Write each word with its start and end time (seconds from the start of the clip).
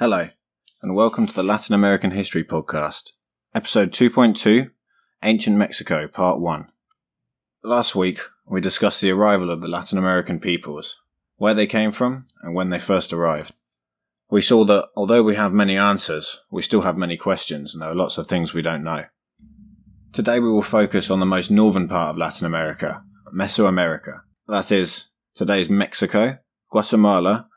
Hello, 0.00 0.30
and 0.80 0.94
welcome 0.94 1.26
to 1.26 1.32
the 1.34 1.42
Latin 1.42 1.74
American 1.74 2.12
History 2.12 2.42
Podcast, 2.42 3.10
Episode 3.54 3.92
2.2 3.92 4.70
Ancient 5.22 5.54
Mexico, 5.58 6.08
Part 6.08 6.40
1. 6.40 6.68
Last 7.62 7.94
week, 7.94 8.18
we 8.46 8.62
discussed 8.62 9.02
the 9.02 9.10
arrival 9.10 9.50
of 9.50 9.60
the 9.60 9.68
Latin 9.68 9.98
American 9.98 10.40
peoples, 10.40 10.96
where 11.36 11.52
they 11.52 11.66
came 11.66 11.92
from, 11.92 12.24
and 12.40 12.54
when 12.54 12.70
they 12.70 12.78
first 12.78 13.12
arrived. 13.12 13.52
We 14.30 14.40
saw 14.40 14.64
that 14.64 14.86
although 14.96 15.22
we 15.22 15.36
have 15.36 15.52
many 15.52 15.76
answers, 15.76 16.38
we 16.50 16.62
still 16.62 16.80
have 16.80 16.96
many 16.96 17.18
questions, 17.18 17.74
and 17.74 17.82
there 17.82 17.90
are 17.90 17.94
lots 17.94 18.16
of 18.16 18.26
things 18.26 18.54
we 18.54 18.62
don't 18.62 18.82
know. 18.82 19.04
Today, 20.14 20.40
we 20.40 20.50
will 20.50 20.62
focus 20.62 21.10
on 21.10 21.20
the 21.20 21.26
most 21.26 21.50
northern 21.50 21.88
part 21.88 22.12
of 22.12 22.16
Latin 22.16 22.46
America, 22.46 23.02
Mesoamerica. 23.34 24.22
That 24.48 24.72
is, 24.72 25.04
today's 25.36 25.68
Mexico, 25.68 26.38
Guatemala, 26.72 27.49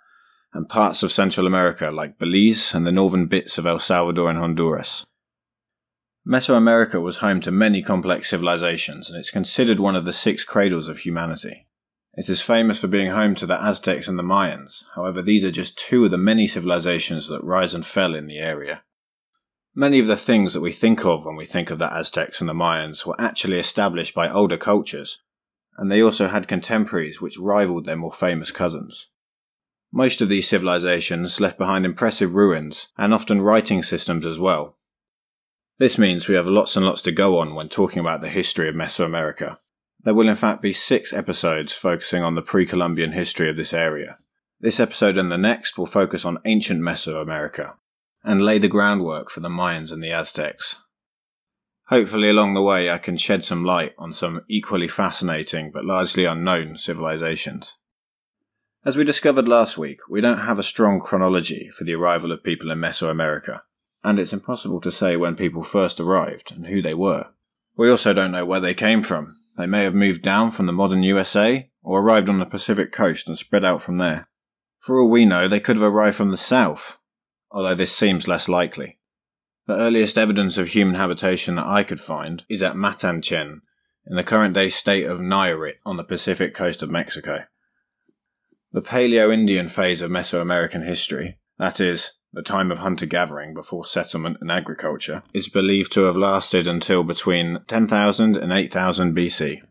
and 0.54 0.70
parts 0.70 1.02
of 1.02 1.12
Central 1.12 1.48
America 1.48 1.90
like 1.90 2.20
Belize 2.20 2.74
and 2.74 2.86
the 2.86 2.92
northern 2.92 3.26
bits 3.26 3.58
of 3.58 3.66
El 3.66 3.80
Salvador 3.80 4.30
and 4.30 4.38
Honduras. 4.38 5.06
Mesoamerica 6.26 7.02
was 7.02 7.18
home 7.18 7.42
to 7.42 7.52
many 7.52 7.82
complex 7.82 8.30
civilizations 8.30 9.10
and 9.10 9.20
it's 9.20 9.32
considered 9.32 9.80
one 9.80 9.96
of 9.96 10.06
the 10.06 10.14
six 10.14 10.44
cradles 10.44 10.88
of 10.88 11.00
humanity. 11.00 11.68
It 12.16 12.30
is 12.30 12.44
famous 12.44 12.80
for 12.80 12.88
being 12.88 13.10
home 13.10 13.34
to 13.36 13.48
the 13.48 13.60
Aztecs 13.60 14.08
and 14.08 14.20
the 14.20 14.24
Mayans, 14.24 14.84
however, 14.94 15.24
these 15.24 15.44
are 15.44 15.52
just 15.52 15.76
two 15.76 16.06
of 16.06 16.12
the 16.12 16.18
many 16.18 16.48
civilizations 16.48 17.28
that 17.28 17.44
rise 17.44 17.74
and 17.74 17.84
fell 17.84 18.14
in 18.14 18.28
the 18.28 18.38
area. 18.38 18.84
Many 19.74 20.00
of 20.00 20.06
the 20.06 20.16
things 20.16 20.54
that 20.54 20.62
we 20.62 20.72
think 20.72 21.04
of 21.04 21.26
when 21.26 21.36
we 21.36 21.48
think 21.48 21.72
of 21.72 21.80
the 21.80 21.92
Aztecs 21.92 22.40
and 22.40 22.48
the 22.48 22.54
Mayans 22.54 23.04
were 23.04 23.20
actually 23.20 23.60
established 23.60 24.14
by 24.14 24.30
older 24.30 24.58
cultures, 24.58 25.18
and 25.76 25.92
they 25.92 26.04
also 26.04 26.28
had 26.28 26.48
contemporaries 26.48 27.20
which 27.20 27.40
rivaled 27.40 27.86
their 27.86 27.98
more 27.98 28.14
famous 28.14 28.52
cousins. 28.52 29.08
Most 29.96 30.22
of 30.22 30.30
these 30.30 30.48
civilizations 30.48 31.40
left 31.40 31.60
behind 31.60 31.86
impressive 31.86 32.34
ruins, 32.34 32.88
and 32.98 33.14
often 33.14 33.44
writing 33.44 33.84
systems 33.84 34.26
as 34.26 34.40
well. 34.40 34.80
This 35.78 36.00
means 36.00 36.28
we 36.28 36.34
have 36.34 36.48
lots 36.48 36.76
and 36.76 36.84
lots 36.84 37.04
to 37.04 37.12
go 37.12 37.38
on 37.38 37.54
when 37.54 37.70
talking 37.70 38.00
about 38.00 38.22
the 38.22 38.30
history 38.30 38.68
of 38.68 38.74
Mesoamerica. 38.74 39.60
There 40.04 40.16
will 40.16 40.30
in 40.30 40.36
fact 40.36 40.64
be 40.64 40.74
six 40.74 41.14
episodes 41.14 41.74
focusing 41.74 42.24
on 42.24 42.34
the 42.34 42.42
pre 42.42 42.66
Columbian 42.66 43.12
history 43.12 43.48
of 43.52 43.56
this 43.56 43.72
area. 43.72 44.18
This 44.60 44.80
episode 44.80 45.16
and 45.16 45.32
the 45.32 45.38
next 45.38 45.78
will 45.78 45.86
focus 45.86 46.26
on 46.26 46.42
ancient 46.44 46.82
Mesoamerica, 46.82 47.76
and 48.24 48.42
lay 48.42 48.58
the 48.58 48.68
groundwork 48.68 49.30
for 49.30 49.42
the 49.42 49.50
Mayans 49.50 49.92
and 49.92 50.02
the 50.02 50.12
Aztecs. 50.12 50.76
Hopefully, 51.90 52.30
along 52.30 52.56
the 52.56 52.64
way, 52.64 52.90
I 52.90 52.98
can 52.98 53.18
shed 53.18 53.46
some 53.46 53.64
light 53.64 53.94
on 54.00 54.12
some 54.12 54.42
equally 54.50 54.88
fascinating 54.88 55.70
but 55.72 55.86
largely 55.86 56.26
unknown 56.26 56.80
civilizations. 56.80 57.76
As 58.86 58.98
we 58.98 59.06
discovered 59.06 59.48
last 59.48 59.78
week, 59.78 60.02
we 60.10 60.20
don't 60.20 60.40
have 60.40 60.60
a 60.60 60.64
strong 60.64 61.00
chronology 61.00 61.70
for 61.70 61.86
the 61.86 61.94
arrival 61.94 62.34
of 62.34 62.44
people 62.44 62.70
in 62.70 62.80
Mesoamerica, 62.80 63.62
and 64.04 64.20
it's 64.20 64.34
impossible 64.34 64.82
to 64.82 64.92
say 64.92 65.16
when 65.16 65.38
people 65.38 65.64
first 65.64 66.02
arrived 66.02 66.52
and 66.52 66.68
who 66.68 66.82
they 66.82 66.94
were. 66.94 67.28
We 67.78 67.90
also 67.90 68.12
don't 68.12 68.34
know 68.34 68.44
where 68.44 68.60
they 68.60 68.74
came 68.74 69.02
from. 69.02 69.38
They 69.58 69.68
may 69.68 69.86
have 69.86 69.96
moved 69.96 70.22
down 70.22 70.52
from 70.52 70.66
the 70.66 70.74
modern 70.74 71.02
USA 71.02 71.70
or 71.82 72.02
arrived 72.02 72.28
on 72.28 72.40
the 72.40 72.46
Pacific 72.46 72.92
coast 72.92 73.26
and 73.26 73.38
spread 73.38 73.64
out 73.64 73.82
from 73.82 74.00
there. 74.00 74.28
For 74.82 75.00
all 75.00 75.10
we 75.10 75.24
know, 75.24 75.48
they 75.48 75.62
could 75.62 75.78
have 75.78 75.84
arrived 75.84 76.18
from 76.18 76.32
the 76.32 76.36
south, 76.36 76.98
although 77.52 77.76
this 77.76 77.96
seems 77.96 78.28
less 78.28 78.50
likely. 78.50 79.00
The 79.66 79.78
earliest 79.78 80.18
evidence 80.18 80.58
of 80.58 80.68
human 80.68 80.96
habitation 80.96 81.56
that 81.56 81.68
I 81.68 81.84
could 81.84 82.02
find 82.02 82.44
is 82.50 82.62
at 82.62 82.76
Matanchen, 82.76 83.62
in 84.06 84.18
the 84.18 84.26
current 84.26 84.54
day 84.54 84.68
state 84.68 85.06
of 85.06 85.20
Nayarit 85.20 85.76
on 85.86 85.96
the 85.96 86.04
Pacific 86.04 86.54
coast 86.54 86.84
of 86.84 86.90
Mexico. 86.90 87.46
The 88.74 88.82
Paleo 88.82 89.32
Indian 89.32 89.70
phase 89.70 90.02
of 90.02 90.10
Mesoamerican 90.10 90.84
history, 90.84 91.38
that 91.60 91.80
is, 91.80 92.14
the 92.34 92.42
time 92.42 92.72
of 92.72 92.80
hunter 92.80 93.06
gathering 93.06 93.54
before 93.54 93.86
settlement 93.86 94.38
and 94.42 94.52
agriculture, 94.52 95.22
is 95.32 95.48
believed 95.48 95.92
to 95.92 96.06
have 96.06 96.16
lasted 96.16 96.66
until 96.66 97.04
between 97.04 97.60
10,000 97.68 98.36
and 98.36 98.52
8000 98.52 99.16
BC. 99.16 99.62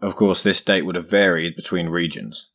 Of 0.00 0.14
course, 0.14 0.40
this 0.40 0.60
date 0.60 0.82
would 0.82 0.94
have 0.94 1.10
varied 1.10 1.56
between 1.56 1.88
regions. 1.88 2.46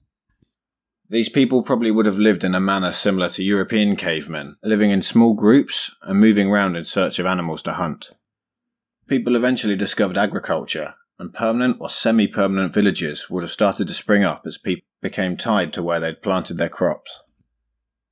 These 1.09 1.27
people 1.27 1.63
probably 1.63 1.91
would 1.91 2.05
have 2.05 2.17
lived 2.17 2.45
in 2.45 2.55
a 2.55 2.61
manner 2.61 2.93
similar 2.93 3.27
to 3.31 3.43
European 3.43 3.97
cavemen, 3.97 4.55
living 4.63 4.91
in 4.91 5.01
small 5.01 5.33
groups 5.33 5.91
and 6.01 6.17
moving 6.17 6.47
around 6.47 6.77
in 6.77 6.85
search 6.85 7.19
of 7.19 7.25
animals 7.25 7.61
to 7.63 7.73
hunt. 7.73 8.11
People 9.09 9.35
eventually 9.35 9.75
discovered 9.75 10.17
agriculture 10.17 10.95
and 11.19 11.33
permanent 11.33 11.77
or 11.79 11.89
semi 11.89 12.27
permanent 12.27 12.73
villages 12.73 13.29
would 13.29 13.43
have 13.43 13.51
started 13.51 13.87
to 13.87 13.93
spring 13.93 14.23
up 14.23 14.43
as 14.45 14.57
people 14.57 14.85
became 15.01 15.37
tied 15.37 15.73
to 15.73 15.83
where 15.83 15.99
they'd 15.99 16.21
planted 16.21 16.57
their 16.57 16.69
crops. 16.69 17.21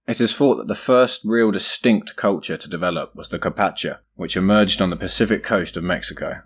It 0.07 0.21
is 0.21 0.35
thought 0.35 0.57
that 0.57 0.67
the 0.67 0.75
first 0.75 1.21
real 1.23 1.51
distinct 1.51 2.15
culture 2.15 2.57
to 2.57 2.69
develop 2.69 3.15
was 3.15 3.29
the 3.29 3.39
Capacha, 3.39 3.99
which 4.13 4.37
emerged 4.37 4.81
on 4.81 4.91
the 4.91 4.95
Pacific 4.95 5.43
coast 5.43 5.75
of 5.75 5.83
Mexico. 5.83 6.41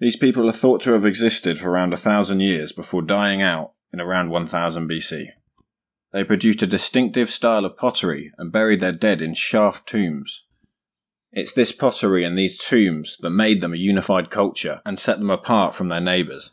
These 0.00 0.16
people 0.16 0.48
are 0.48 0.52
thought 0.52 0.82
to 0.82 0.92
have 0.92 1.06
existed 1.06 1.58
for 1.58 1.70
around 1.70 1.92
a 1.92 1.96
thousand 1.96 2.40
years 2.40 2.72
before 2.72 3.02
dying 3.02 3.42
out 3.42 3.72
in 3.92 4.00
around 4.00 4.30
1000 4.30 4.88
BC. 4.88 5.28
They 6.12 6.24
produced 6.24 6.62
a 6.62 6.66
distinctive 6.66 7.30
style 7.30 7.64
of 7.64 7.76
pottery 7.76 8.32
and 8.38 8.52
buried 8.52 8.80
their 8.80 8.92
dead 8.92 9.20
in 9.20 9.34
shaft 9.34 9.88
tombs, 9.88 10.42
it's 11.32 11.52
this 11.52 11.72
pottery 11.72 12.24
and 12.24 12.36
these 12.36 12.58
tombs 12.58 13.16
that 13.20 13.30
made 13.30 13.60
them 13.60 13.72
a 13.72 13.76
unified 13.76 14.30
culture 14.30 14.80
and 14.84 14.98
set 14.98 15.18
them 15.18 15.30
apart 15.30 15.74
from 15.74 15.88
their 15.88 16.00
neighbours. 16.00 16.50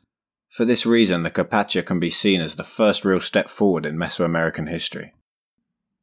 For 0.52 0.66
this 0.66 0.86
reason, 0.86 1.24
the 1.24 1.32
Capacha 1.32 1.84
can 1.84 2.00
be 2.00 2.12
seen 2.12 2.42
as 2.42 2.56
the 2.56 2.64
first 2.64 3.04
real 3.04 3.22
step 3.22 3.50
forward 3.50 3.86
in 3.86 3.98
Mesoamerican 3.98 4.70
history. 4.70 5.14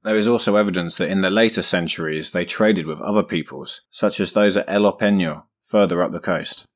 There 0.02 0.18
is 0.18 0.26
also 0.26 0.56
evidence 0.56 0.96
that 0.96 1.10
in 1.10 1.20
the 1.20 1.30
later 1.30 1.62
centuries 1.62 2.32
they 2.32 2.44
traded 2.44 2.86
with 2.86 3.00
other 3.00 3.22
peoples, 3.22 3.80
such 3.90 4.20
as 4.20 4.32
those 4.32 4.56
at 4.56 4.68
El 4.68 4.82
Opeño, 4.82 5.44
further 5.70 6.02
up 6.02 6.12
the 6.12 6.20
coast. 6.20 6.66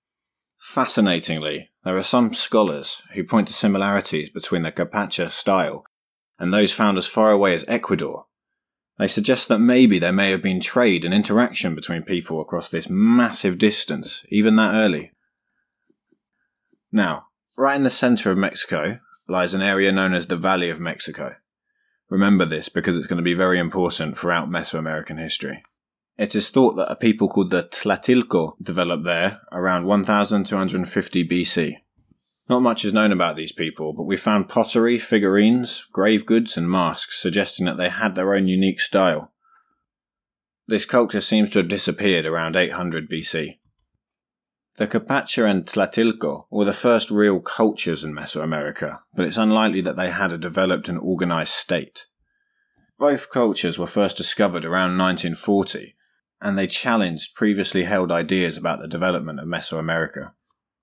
Fascinatingly, 0.72 1.70
there 1.84 1.96
are 1.96 2.02
some 2.02 2.34
scholars 2.34 3.02
who 3.14 3.24
point 3.24 3.48
to 3.48 3.54
similarities 3.54 4.30
between 4.30 4.62
the 4.62 4.72
Capacha 4.72 5.30
style 5.30 5.84
and 6.38 6.52
those 6.52 6.72
found 6.72 6.98
as 6.98 7.06
far 7.06 7.30
away 7.30 7.54
as 7.54 7.64
Ecuador, 7.66 8.25
they 8.98 9.08
suggest 9.08 9.48
that 9.48 9.58
maybe 9.58 9.98
there 9.98 10.12
may 10.12 10.30
have 10.30 10.42
been 10.42 10.60
trade 10.60 11.04
and 11.04 11.12
interaction 11.12 11.74
between 11.74 12.02
people 12.02 12.40
across 12.40 12.70
this 12.70 12.88
massive 12.88 13.58
distance, 13.58 14.22
even 14.30 14.56
that 14.56 14.74
early. 14.74 15.12
Now, 16.90 17.26
right 17.58 17.76
in 17.76 17.82
the 17.82 17.90
center 17.90 18.30
of 18.30 18.38
Mexico 18.38 19.00
lies 19.28 19.52
an 19.52 19.62
area 19.62 19.92
known 19.92 20.14
as 20.14 20.26
the 20.26 20.36
Valley 20.36 20.70
of 20.70 20.80
Mexico. 20.80 21.36
Remember 22.08 22.46
this 22.46 22.68
because 22.68 22.96
it's 22.96 23.06
going 23.06 23.18
to 23.18 23.22
be 23.22 23.34
very 23.34 23.58
important 23.58 24.16
throughout 24.16 24.48
Mesoamerican 24.48 25.20
history. 25.20 25.62
It 26.16 26.34
is 26.34 26.48
thought 26.48 26.76
that 26.76 26.90
a 26.90 26.96
people 26.96 27.28
called 27.28 27.50
the 27.50 27.64
Tlatilco 27.64 28.56
developed 28.62 29.04
there 29.04 29.40
around 29.52 29.84
1250 29.84 31.28
BC. 31.28 31.74
Not 32.48 32.62
much 32.62 32.84
is 32.84 32.92
known 32.92 33.10
about 33.10 33.34
these 33.34 33.50
people, 33.50 33.92
but 33.92 34.04
we 34.04 34.16
found 34.16 34.48
pottery, 34.48 35.00
figurines, 35.00 35.84
grave 35.92 36.24
goods, 36.24 36.56
and 36.56 36.70
masks 36.70 37.20
suggesting 37.20 37.66
that 37.66 37.76
they 37.76 37.88
had 37.88 38.14
their 38.14 38.34
own 38.34 38.46
unique 38.46 38.80
style. 38.80 39.32
This 40.68 40.84
culture 40.84 41.20
seems 41.20 41.50
to 41.50 41.58
have 41.58 41.68
disappeared 41.68 42.24
around 42.24 42.54
800 42.54 43.10
BC. 43.10 43.58
The 44.78 44.86
Capacha 44.86 45.44
and 45.44 45.66
Tlatilco 45.66 46.46
were 46.50 46.64
the 46.64 46.72
first 46.72 47.10
real 47.10 47.40
cultures 47.40 48.04
in 48.04 48.14
Mesoamerica, 48.14 49.00
but 49.14 49.26
it's 49.26 49.38
unlikely 49.38 49.80
that 49.80 49.96
they 49.96 50.10
had 50.10 50.32
a 50.32 50.38
developed 50.38 50.88
and 50.88 50.98
organized 50.98 51.52
state. 51.52 52.04
Both 52.98 53.30
cultures 53.30 53.76
were 53.76 53.86
first 53.88 54.16
discovered 54.16 54.64
around 54.64 54.98
1940, 54.98 55.96
and 56.40 56.56
they 56.56 56.68
challenged 56.68 57.34
previously 57.34 57.84
held 57.84 58.12
ideas 58.12 58.56
about 58.56 58.80
the 58.80 58.88
development 58.88 59.40
of 59.40 59.48
Mesoamerica. 59.48 60.32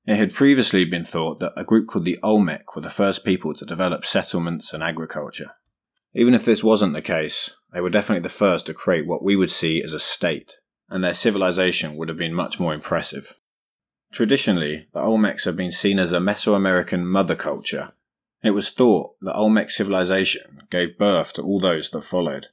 It 0.05 0.17
had 0.17 0.33
previously 0.33 0.83
been 0.83 1.05
thought 1.05 1.39
that 1.39 1.53
a 1.55 1.63
group 1.63 1.87
called 1.87 2.03
the 2.03 2.19
Olmec 2.21 2.75
were 2.75 2.81
the 2.81 2.89
first 2.89 3.23
people 3.23 3.53
to 3.53 3.65
develop 3.65 4.05
settlements 4.05 4.73
and 4.73 4.83
agriculture. 4.83 5.51
Even 6.13 6.33
if 6.33 6.43
this 6.43 6.61
wasn't 6.61 6.91
the 6.91 7.01
case, 7.01 7.51
they 7.71 7.79
were 7.79 7.89
definitely 7.89 8.21
the 8.21 8.27
first 8.27 8.65
to 8.65 8.73
create 8.73 9.07
what 9.07 9.23
we 9.23 9.37
would 9.37 9.49
see 9.49 9.81
as 9.81 9.93
a 9.93 10.01
state, 10.01 10.55
and 10.89 11.01
their 11.01 11.13
civilization 11.13 11.95
would 11.95 12.09
have 12.09 12.17
been 12.17 12.33
much 12.33 12.59
more 12.59 12.73
impressive. 12.73 13.33
Traditionally, 14.11 14.87
the 14.93 14.99
Olmecs 14.99 15.45
have 15.45 15.55
been 15.55 15.71
seen 15.71 15.99
as 15.99 16.11
a 16.11 16.19
Mesoamerican 16.19 17.05
mother 17.05 17.37
culture. 17.37 17.93
It 18.43 18.51
was 18.51 18.71
thought 18.71 19.15
that 19.21 19.37
Olmec 19.37 19.71
civilization 19.71 20.63
gave 20.69 20.97
birth 20.97 21.31
to 21.33 21.41
all 21.43 21.61
those 21.61 21.89
that 21.91 22.03
followed. 22.03 22.47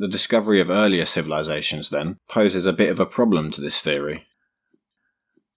The 0.00 0.08
discovery 0.08 0.60
of 0.60 0.68
earlier 0.68 1.06
civilizations, 1.06 1.90
then, 1.90 2.18
poses 2.28 2.66
a 2.66 2.72
bit 2.72 2.90
of 2.90 2.98
a 2.98 3.06
problem 3.06 3.52
to 3.52 3.60
this 3.60 3.80
theory. 3.80 4.26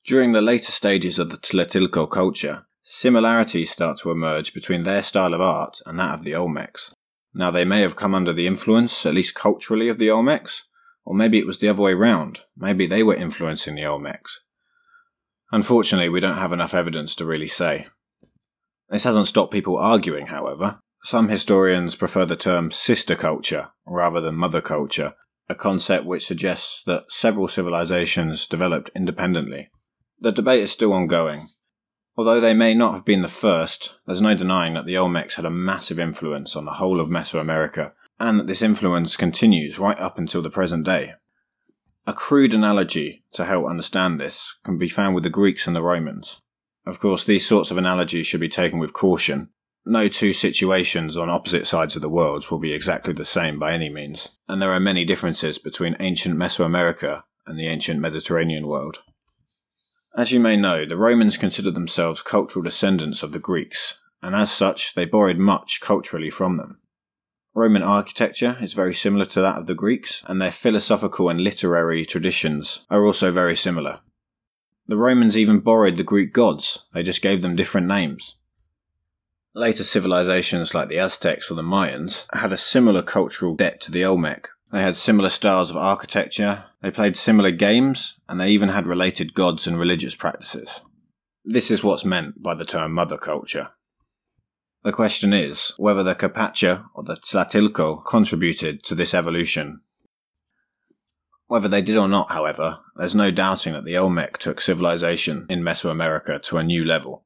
During 0.07 0.34
the 0.34 0.42
later 0.42 0.72
stages 0.72 1.18
of 1.18 1.31
the 1.31 1.38
Tlatilco 1.38 2.06
culture, 2.06 2.68
similarities 2.84 3.72
start 3.72 3.98
to 4.02 4.12
emerge 4.12 4.54
between 4.54 4.84
their 4.84 5.02
style 5.02 5.34
of 5.34 5.42
art 5.42 5.81
and 5.84 5.98
that 5.98 6.19
of 6.19 6.24
the 6.24 6.36
Olmecs. 6.36 6.94
Now, 7.34 7.50
they 7.50 7.66
may 7.66 7.81
have 7.81 7.96
come 7.96 8.13
under 8.13 8.31
the 8.31 8.46
influence, 8.46 9.04
at 9.07 9.16
least 9.16 9.34
culturally, 9.34 9.90
of 9.90 9.98
the 9.98 10.12
Olmecs, 10.12 10.62
or 11.06 11.16
maybe 11.16 11.40
it 11.40 11.48
was 11.48 11.57
the 11.57 11.69
other 11.69 11.81
way 11.81 11.96
round. 11.96 12.42
Maybe 12.56 12.86
they 12.86 13.02
were 13.02 13.16
influencing 13.16 13.74
the 13.74 13.81
Olmecs. 13.81 14.30
Unfortunately, 15.52 16.10
we 16.10 16.19
don't 16.19 16.38
have 16.38 16.54
enough 16.54 16.75
evidence 16.75 17.16
to 17.16 17.25
really 17.25 17.48
say. 17.48 17.88
This 18.90 19.06
hasn't 19.06 19.28
stopped 19.28 19.51
people 19.51 19.75
arguing, 19.75 20.28
however. 20.28 20.78
Some 21.06 21.30
historians 21.30 21.96
prefer 21.96 22.28
the 22.28 22.36
term 22.36 22.69
sister 22.69 23.16
culture 23.16 23.69
rather 23.88 24.22
than 24.22 24.36
mother 24.36 24.62
culture, 24.62 25.16
a 25.50 25.56
concept 25.56 26.06
which 26.06 26.28
suggests 26.28 26.84
that 26.86 27.06
several 27.10 27.48
civilizations 27.48 28.46
developed 28.46 28.92
independently. 28.96 29.72
The 30.21 30.31
debate 30.31 30.63
is 30.63 30.71
still 30.71 30.94
ongoing. 30.94 31.50
Although 32.15 32.39
they 32.39 32.53
may 32.53 32.73
not 32.73 32.94
have 32.94 33.03
been 33.03 33.21
the 33.21 33.27
first, 33.27 33.91
there's 34.07 34.21
no 34.21 34.33
denying 34.33 34.73
that 34.75 34.85
the 34.85 34.95
Olmecs 34.95 35.33
had 35.33 35.44
a 35.44 35.50
massive 35.50 36.00
influence 36.00 36.56
on 36.56 36.63
the 36.63 36.75
whole 36.75 37.01
of 37.01 37.09
Mesoamerica, 37.09 37.91
and 38.17 38.39
that 38.39 38.47
this 38.47 38.62
influence 38.62 39.17
continues 39.17 39.77
right 39.77 40.00
up 40.00 40.17
until 40.17 40.41
the 40.41 40.50
present 40.50 40.85
day. 40.85 41.15
A 42.07 42.13
crude 42.13 42.53
analogy 42.53 43.25
to 43.33 43.44
help 43.44 43.65
understand 43.65 44.17
this 44.17 44.53
can 44.63 44.77
be 44.77 44.88
found 44.88 45.15
with 45.15 45.25
the 45.25 45.29
Greeks 45.29 45.67
and 45.67 45.75
the 45.75 45.81
Romans. 45.81 46.38
Of 46.85 47.00
course, 47.00 47.25
these 47.25 47.45
sorts 47.45 47.69
of 47.69 47.77
analogies 47.77 48.25
should 48.25 48.39
be 48.39 48.47
taken 48.47 48.79
with 48.79 48.94
caution. 48.94 49.50
No 49.85 50.07
two 50.07 50.31
situations 50.31 51.17
on 51.17 51.29
opposite 51.29 51.67
sides 51.67 51.97
of 51.97 52.01
the 52.01 52.09
world 52.09 52.50
will 52.50 52.59
be 52.59 52.71
exactly 52.71 53.12
the 53.12 53.25
same 53.25 53.59
by 53.59 53.73
any 53.73 53.89
means, 53.89 54.29
and 54.47 54.62
there 54.62 54.71
are 54.71 54.79
many 54.79 55.03
differences 55.03 55.57
between 55.57 55.97
ancient 56.00 56.38
Mesoamerica 56.38 57.23
and 57.45 57.59
the 57.59 57.67
ancient 57.67 58.00
Mediterranean 58.00 58.67
world. 58.67 59.00
As 60.17 60.31
you 60.31 60.39
may 60.39 60.56
know, 60.56 60.85
the 60.85 60.95
Romans 60.95 61.35
considered 61.35 61.75
themselves 61.75 62.21
cultural 62.21 62.63
descendants 62.63 63.21
of 63.21 63.33
the 63.33 63.39
Greeks, 63.39 63.95
and 64.21 64.33
as 64.33 64.50
such, 64.50 64.94
they 64.95 65.03
borrowed 65.03 65.38
much 65.38 65.81
culturally 65.81 66.29
from 66.29 66.56
them. 66.56 66.79
Roman 67.53 67.83
architecture 67.83 68.57
is 68.62 68.73
very 68.73 68.94
similar 68.94 69.25
to 69.25 69.41
that 69.41 69.57
of 69.57 69.67
the 69.67 69.75
Greeks, 69.75 70.23
and 70.25 70.41
their 70.41 70.53
philosophical 70.53 71.27
and 71.27 71.44
literary 71.44 72.06
traditions 72.06 72.79
are 72.89 73.06
also 73.06 73.33
very 73.33 73.57
similar. 73.57 74.00
The 74.88 74.95
Romans 74.95 75.35
even 75.35 75.59
borrowed 75.59 75.97
the 75.97 76.03
Greek 76.03 76.31
gods, 76.31 76.79
they 76.94 77.03
just 77.03 77.21
gave 77.21 77.41
them 77.41 77.57
different 77.57 77.88
names. 77.88 78.35
Later 79.53 79.83
civilizations 79.83 80.73
like 80.73 80.88
the 80.88 81.00
Aztecs 81.00 81.51
or 81.51 81.56
the 81.56 81.62
Mayans 81.62 82.23
had 82.31 82.53
a 82.53 82.57
similar 82.57 83.01
cultural 83.01 83.53
debt 83.53 83.81
to 83.81 83.91
the 83.91 84.06
Olmec. 84.06 84.47
They 84.71 84.81
had 84.81 84.97
similar 84.97 85.29
styles 85.29 85.69
of 85.69 85.77
architecture, 85.77 86.65
they 86.81 86.91
played 86.91 87.15
similar 87.15 87.51
games, 87.51 88.15
and 88.27 88.39
they 88.39 88.50
even 88.50 88.69
had 88.69 88.88
related 88.88 89.33
gods 89.33 89.67
and 89.67 89.79
religious 89.79 90.15
practices. 90.15 90.67
This 91.44 91.69
is 91.69 91.83
what's 91.83 92.03
meant 92.03 92.41
by 92.41 92.56
the 92.56 92.65
term 92.65 92.94
mother 92.94 93.17
culture. 93.17 93.69
The 94.83 94.91
question 94.91 95.33
is 95.33 95.71
whether 95.77 96.03
the 96.03 96.15
Capacha 96.15 96.85
or 96.94 97.03
the 97.03 97.15
Tlatilco 97.15 98.03
contributed 98.06 98.83
to 98.83 98.95
this 98.95 99.13
evolution. 99.13 99.81
Whether 101.47 101.67
they 101.67 101.83
did 101.83 101.97
or 101.97 102.07
not, 102.07 102.31
however, 102.31 102.79
there's 102.95 103.13
no 103.13 103.29
doubting 103.29 103.73
that 103.73 103.85
the 103.85 103.97
Olmec 103.97 104.39
took 104.39 104.59
civilization 104.59 105.45
in 105.50 105.62
Mesoamerica 105.62 106.41
to 106.44 106.57
a 106.57 106.63
new 106.63 106.83
level. 106.83 107.25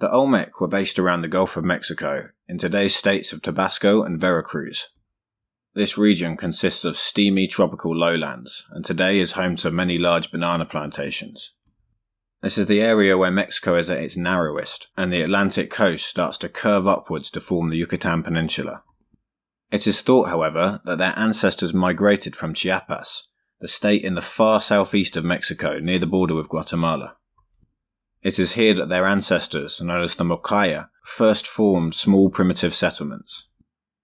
The 0.00 0.10
Olmec 0.10 0.60
were 0.60 0.66
based 0.66 0.98
around 0.98 1.22
the 1.22 1.28
Gulf 1.28 1.56
of 1.56 1.64
Mexico, 1.64 2.30
in 2.48 2.58
today's 2.58 2.96
states 2.96 3.32
of 3.32 3.42
Tabasco 3.42 4.02
and 4.02 4.20
Veracruz. 4.20 4.88
This 5.76 5.98
region 5.98 6.38
consists 6.38 6.86
of 6.86 6.96
steamy 6.96 7.46
tropical 7.46 7.94
lowlands, 7.94 8.64
and 8.70 8.82
today 8.82 9.18
is 9.18 9.32
home 9.32 9.56
to 9.56 9.70
many 9.70 9.98
large 9.98 10.30
banana 10.30 10.64
plantations. 10.64 11.50
This 12.40 12.56
is 12.56 12.66
the 12.66 12.80
area 12.80 13.18
where 13.18 13.30
Mexico 13.30 13.76
is 13.76 13.90
at 13.90 13.98
its 13.98 14.16
narrowest, 14.16 14.86
and 14.96 15.12
the 15.12 15.20
Atlantic 15.20 15.70
coast 15.70 16.06
starts 16.06 16.38
to 16.38 16.48
curve 16.48 16.86
upwards 16.86 17.28
to 17.32 17.42
form 17.42 17.68
the 17.68 17.76
Yucatan 17.76 18.22
Peninsula. 18.22 18.84
It 19.70 19.86
is 19.86 20.00
thought, 20.00 20.30
however, 20.30 20.80
that 20.86 20.96
their 20.96 21.12
ancestors 21.14 21.74
migrated 21.74 22.34
from 22.34 22.54
Chiapas, 22.54 23.28
the 23.60 23.68
state 23.68 24.02
in 24.02 24.14
the 24.14 24.22
far 24.22 24.62
southeast 24.62 25.14
of 25.14 25.26
Mexico 25.26 25.78
near 25.78 25.98
the 25.98 26.06
border 26.06 26.34
with 26.34 26.48
Guatemala. 26.48 27.16
It 28.22 28.38
is 28.38 28.52
here 28.52 28.72
that 28.76 28.88
their 28.88 29.04
ancestors, 29.04 29.78
known 29.82 30.04
as 30.04 30.14
the 30.14 30.24
Mokaya, 30.24 30.88
first 31.04 31.46
formed 31.46 31.94
small 31.94 32.30
primitive 32.30 32.74
settlements. 32.74 33.44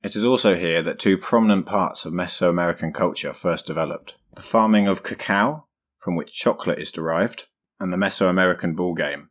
It 0.05 0.17
is 0.17 0.25
also 0.25 0.57
here 0.57 0.83
that 0.83 0.99
two 0.99 1.17
prominent 1.17 1.65
parts 1.65 2.05
of 2.05 2.13
Mesoamerican 2.13 2.93
culture 2.93 3.33
first 3.33 3.67
developed 3.67 4.15
the 4.35 4.43
farming 4.43 4.89
of 4.89 5.05
cacao, 5.05 5.69
from 6.03 6.17
which 6.17 6.35
chocolate 6.35 6.81
is 6.81 6.91
derived, 6.91 7.45
and 7.79 7.93
the 7.93 7.97
Mesoamerican 7.97 8.75
ball 8.75 8.95
game. 8.95 9.31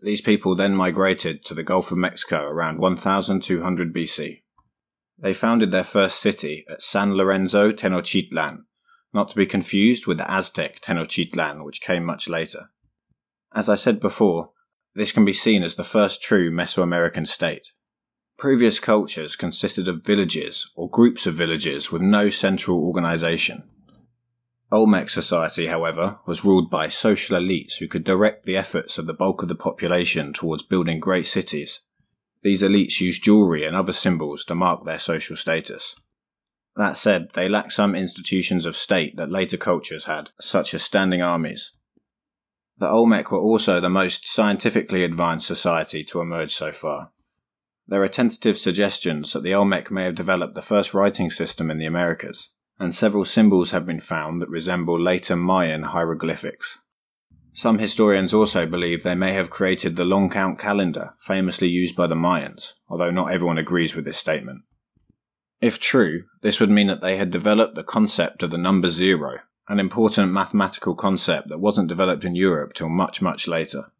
These 0.00 0.20
people 0.20 0.54
then 0.54 0.76
migrated 0.76 1.44
to 1.46 1.54
the 1.54 1.64
Gulf 1.64 1.90
of 1.90 1.98
Mexico 1.98 2.48
around 2.48 2.78
1200 2.78 3.92
BC. 3.92 4.42
They 5.18 5.34
founded 5.34 5.72
their 5.72 5.82
first 5.82 6.20
city 6.20 6.64
at 6.70 6.82
San 6.82 7.14
Lorenzo 7.14 7.72
Tenochtitlan, 7.72 8.66
not 9.12 9.30
to 9.30 9.34
be 9.34 9.46
confused 9.46 10.06
with 10.06 10.18
the 10.18 10.30
Aztec 10.30 10.80
Tenochtitlan, 10.80 11.64
which 11.64 11.80
came 11.80 12.04
much 12.04 12.28
later. 12.28 12.70
As 13.52 13.68
I 13.68 13.74
said 13.74 13.98
before, 13.98 14.52
this 14.94 15.10
can 15.10 15.24
be 15.24 15.32
seen 15.32 15.64
as 15.64 15.74
the 15.74 15.82
first 15.82 16.22
true 16.22 16.52
Mesoamerican 16.52 17.26
state. 17.26 17.66
Previous 18.38 18.78
cultures 18.78 19.34
consisted 19.34 19.88
of 19.88 20.04
villages 20.04 20.68
or 20.74 20.90
groups 20.90 21.24
of 21.24 21.36
villages 21.36 21.90
with 21.90 22.02
no 22.02 22.28
central 22.28 22.78
organization. 22.84 23.62
Olmec 24.70 25.08
society, 25.08 25.68
however, 25.68 26.18
was 26.26 26.44
ruled 26.44 26.68
by 26.68 26.90
social 26.90 27.38
elites 27.38 27.78
who 27.78 27.88
could 27.88 28.04
direct 28.04 28.44
the 28.44 28.56
efforts 28.56 28.98
of 28.98 29.06
the 29.06 29.14
bulk 29.14 29.40
of 29.40 29.48
the 29.48 29.54
population 29.54 30.34
towards 30.34 30.62
building 30.62 31.00
great 31.00 31.26
cities. 31.26 31.80
These 32.42 32.62
elites 32.62 33.00
used 33.00 33.24
jewelry 33.24 33.64
and 33.64 33.74
other 33.74 33.94
symbols 33.94 34.44
to 34.44 34.54
mark 34.54 34.84
their 34.84 34.98
social 34.98 35.38
status. 35.38 35.94
That 36.76 36.98
said, 36.98 37.30
they 37.34 37.48
lacked 37.48 37.72
some 37.72 37.94
institutions 37.94 38.66
of 38.66 38.76
state 38.76 39.16
that 39.16 39.30
later 39.30 39.56
cultures 39.56 40.04
had, 40.04 40.28
such 40.42 40.74
as 40.74 40.82
standing 40.82 41.22
armies. 41.22 41.70
The 42.76 42.90
Olmec 42.90 43.30
were 43.30 43.40
also 43.40 43.80
the 43.80 43.88
most 43.88 44.26
scientifically 44.26 45.04
advanced 45.04 45.46
society 45.46 46.04
to 46.10 46.20
emerge 46.20 46.54
so 46.54 46.70
far. 46.72 47.12
There 47.88 48.02
are 48.02 48.08
tentative 48.08 48.58
suggestions 48.58 49.32
that 49.32 49.42
the 49.42 49.54
Olmec 49.54 49.90
may 49.90 50.04
have 50.04 50.14
developed 50.14 50.54
the 50.54 50.62
first 50.62 50.92
writing 50.92 51.30
system 51.30 51.70
in 51.70 51.78
the 51.78 51.86
Americas 51.86 52.48
and 52.78 52.94
several 52.94 53.24
symbols 53.24 53.70
have 53.70 53.86
been 53.86 54.00
found 54.00 54.42
that 54.42 54.50
resemble 54.50 55.00
later 55.00 55.34
Mayan 55.34 55.82
hieroglyphics. 55.82 56.78
Some 57.54 57.78
historians 57.78 58.34
also 58.34 58.66
believe 58.66 59.02
they 59.02 59.14
may 59.14 59.32
have 59.32 59.48
created 59.48 59.96
the 59.96 60.04
long 60.04 60.28
count 60.28 60.58
calendar 60.58 61.14
famously 61.26 61.68
used 61.68 61.96
by 61.96 62.06
the 62.06 62.14
Mayans, 62.14 62.74
although 62.88 63.10
not 63.10 63.32
everyone 63.32 63.56
agrees 63.56 63.94
with 63.94 64.04
this 64.04 64.18
statement. 64.18 64.64
If 65.62 65.80
true, 65.80 66.24
this 66.42 66.60
would 66.60 66.68
mean 66.68 66.88
that 66.88 67.00
they 67.00 67.16
had 67.16 67.30
developed 67.30 67.76
the 67.76 67.82
concept 67.82 68.42
of 68.42 68.50
the 68.50 68.58
number 68.58 68.90
zero, 68.90 69.38
an 69.68 69.80
important 69.80 70.32
mathematical 70.32 70.94
concept 70.94 71.48
that 71.48 71.60
wasn't 71.60 71.88
developed 71.88 72.24
in 72.24 72.36
Europe 72.36 72.74
till 72.74 72.90
much, 72.90 73.22
much 73.22 73.48
later. 73.48 73.90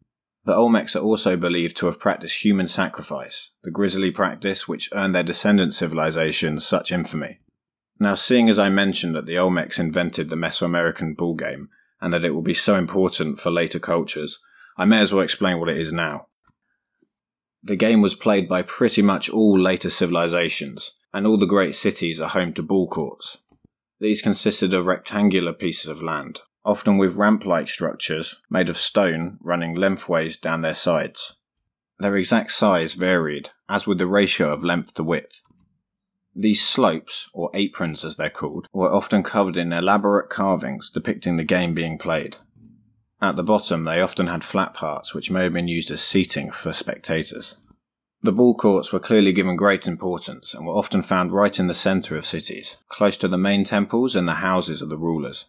The 0.47 0.55
Olmecs 0.55 0.95
are 0.95 0.99
also 0.99 1.35
believed 1.35 1.75
to 1.75 1.87
have 1.87 1.99
practiced 1.99 2.45
human 2.45 2.69
sacrifice, 2.69 3.49
the 3.65 3.69
grisly 3.69 4.11
practice 4.11 4.65
which 4.65 4.87
earned 4.93 5.13
their 5.13 5.21
descendant 5.21 5.75
civilizations 5.75 6.65
such 6.65 6.89
infamy. 6.89 7.41
Now, 7.99 8.15
seeing 8.15 8.49
as 8.49 8.57
I 8.57 8.69
mentioned 8.69 9.13
that 9.15 9.25
the 9.25 9.37
Olmecs 9.37 9.77
invented 9.77 10.29
the 10.29 10.37
Mesoamerican 10.37 11.17
ball 11.17 11.35
game, 11.35 11.67
and 11.99 12.13
that 12.13 12.23
it 12.23 12.29
will 12.29 12.43
be 12.43 12.53
so 12.53 12.75
important 12.75 13.41
for 13.41 13.51
later 13.51 13.77
cultures, 13.77 14.39
I 14.77 14.85
may 14.85 15.01
as 15.01 15.11
well 15.11 15.21
explain 15.21 15.59
what 15.59 15.67
it 15.67 15.81
is 15.81 15.91
now. 15.91 16.27
The 17.61 17.75
game 17.75 18.01
was 18.01 18.15
played 18.15 18.47
by 18.47 18.61
pretty 18.61 19.01
much 19.01 19.29
all 19.29 19.59
later 19.59 19.89
civilizations, 19.89 20.93
and 21.13 21.27
all 21.27 21.37
the 21.37 21.45
great 21.45 21.75
cities 21.75 22.21
are 22.21 22.29
home 22.29 22.53
to 22.53 22.63
ball 22.63 22.87
courts. 22.87 23.35
These 23.99 24.21
consisted 24.21 24.73
of 24.73 24.85
rectangular 24.85 25.51
pieces 25.51 25.87
of 25.87 26.01
land, 26.01 26.39
often 26.67 26.97
with 26.97 27.15
ramp 27.15 27.45
like 27.45 27.69
structures 27.69 28.35
made 28.49 28.67
of 28.67 28.77
stone 28.77 29.37
running 29.41 29.73
lengthways 29.73 30.35
down 30.35 30.61
their 30.61 30.75
sides. 30.75 31.31
Their 31.97 32.17
exact 32.17 32.51
size 32.51 32.93
varied, 32.93 33.51
as 33.69 33.87
with 33.87 33.99
the 33.99 34.05
ratio 34.05 34.51
of 34.51 34.65
length 34.65 34.93
to 34.95 35.03
width. 35.03 35.39
These 36.35 36.67
slopes, 36.67 37.29
or 37.33 37.49
aprons 37.53 38.03
as 38.03 38.17
they're 38.17 38.29
called, 38.29 38.67
were 38.73 38.93
often 38.93 39.23
covered 39.23 39.55
in 39.55 39.71
elaborate 39.71 40.29
carvings 40.29 40.91
depicting 40.93 41.37
the 41.37 41.45
game 41.45 41.73
being 41.73 41.97
played. 41.97 42.35
At 43.21 43.37
the 43.37 43.43
bottom, 43.43 43.85
they 43.85 44.01
often 44.01 44.27
had 44.27 44.43
flat 44.43 44.73
parts 44.73 45.13
which 45.13 45.31
may 45.31 45.43
have 45.43 45.53
been 45.53 45.69
used 45.69 45.89
as 45.89 46.01
seating 46.01 46.51
for 46.51 46.73
spectators. 46.73 47.55
The 48.21 48.33
ball 48.33 48.55
courts 48.55 48.91
were 48.91 48.99
clearly 48.99 49.31
given 49.31 49.55
great 49.55 49.87
importance 49.87 50.53
and 50.53 50.67
were 50.67 50.75
often 50.75 51.01
found 51.01 51.31
right 51.31 51.57
in 51.57 51.67
the 51.67 51.73
centre 51.73 52.17
of 52.17 52.25
cities, 52.25 52.75
close 52.89 53.15
to 53.17 53.29
the 53.29 53.37
main 53.37 53.63
temples 53.63 54.17
and 54.17 54.27
the 54.27 54.43
houses 54.43 54.81
of 54.81 54.89
the 54.89 54.97
rulers. 54.97 55.45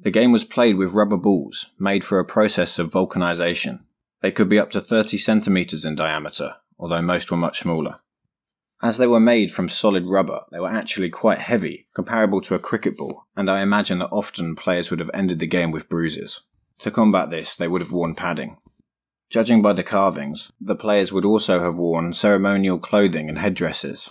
The 0.00 0.12
game 0.12 0.30
was 0.30 0.44
played 0.44 0.76
with 0.76 0.92
rubber 0.92 1.16
balls, 1.16 1.66
made 1.76 2.04
for 2.04 2.20
a 2.20 2.24
process 2.24 2.78
of 2.78 2.92
vulcanization. 2.92 3.80
They 4.22 4.30
could 4.30 4.48
be 4.48 4.58
up 4.58 4.70
to 4.70 4.80
30 4.80 5.18
centimeters 5.18 5.84
in 5.84 5.96
diameter, 5.96 6.54
although 6.78 7.02
most 7.02 7.32
were 7.32 7.36
much 7.36 7.58
smaller. 7.58 7.98
As 8.80 8.96
they 8.96 9.08
were 9.08 9.18
made 9.18 9.52
from 9.52 9.68
solid 9.68 10.06
rubber, 10.06 10.44
they 10.52 10.60
were 10.60 10.70
actually 10.70 11.10
quite 11.10 11.40
heavy, 11.40 11.88
comparable 11.96 12.40
to 12.42 12.54
a 12.54 12.60
cricket 12.60 12.96
ball, 12.96 13.24
and 13.34 13.50
I 13.50 13.60
imagine 13.60 13.98
that 13.98 14.12
often 14.12 14.54
players 14.54 14.88
would 14.88 15.00
have 15.00 15.10
ended 15.12 15.40
the 15.40 15.48
game 15.48 15.72
with 15.72 15.88
bruises. 15.88 16.42
To 16.82 16.92
combat 16.92 17.30
this, 17.30 17.56
they 17.56 17.66
would 17.66 17.82
have 17.82 17.90
worn 17.90 18.14
padding. 18.14 18.58
Judging 19.30 19.62
by 19.62 19.72
the 19.72 19.82
carvings, 19.82 20.52
the 20.60 20.76
players 20.76 21.10
would 21.10 21.24
also 21.24 21.58
have 21.60 21.74
worn 21.74 22.12
ceremonial 22.12 22.78
clothing 22.78 23.28
and 23.28 23.38
headdresses. 23.38 24.08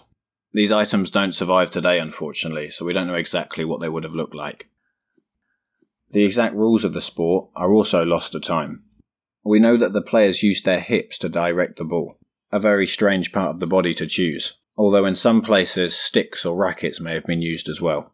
These 0.52 0.74
items 0.74 1.10
don't 1.10 1.34
survive 1.34 1.70
today, 1.72 1.98
unfortunately, 1.98 2.72
so 2.72 2.84
we 2.84 2.92
don't 2.92 3.08
know 3.08 3.16
exactly 3.16 3.64
what 3.64 3.80
they 3.80 3.88
would 3.88 4.04
have 4.04 4.14
looked 4.14 4.36
like. 4.36 4.68
The 6.12 6.24
exact 6.24 6.56
rules 6.56 6.84
of 6.84 6.94
the 6.94 7.02
sport 7.02 7.50
are 7.56 7.74
also 7.74 8.04
lost 8.04 8.32
to 8.32 8.40
time. 8.40 8.84
We 9.44 9.60
know 9.60 9.78
that 9.78 9.94
the 9.94 10.02
players 10.02 10.44
used 10.44 10.66
their 10.66 10.80
hips 10.80 11.18
to 11.20 11.30
direct 11.30 11.78
the 11.78 11.84
ball, 11.84 12.18
a 12.52 12.60
very 12.60 12.88
strange 12.88 13.32
part 13.32 13.52
of 13.52 13.60
the 13.60 13.68
body 13.68 13.94
to 13.96 14.08
choose, 14.08 14.54
although 14.78 15.06
in 15.06 15.16
some 15.16 15.42
places 15.42 15.96
sticks 15.96 16.46
or 16.46 16.56
rackets 16.56 17.00
may 17.00 17.14
have 17.14 17.26
been 17.26 17.42
used 17.42 17.68
as 17.68 17.82
well. 17.82 18.14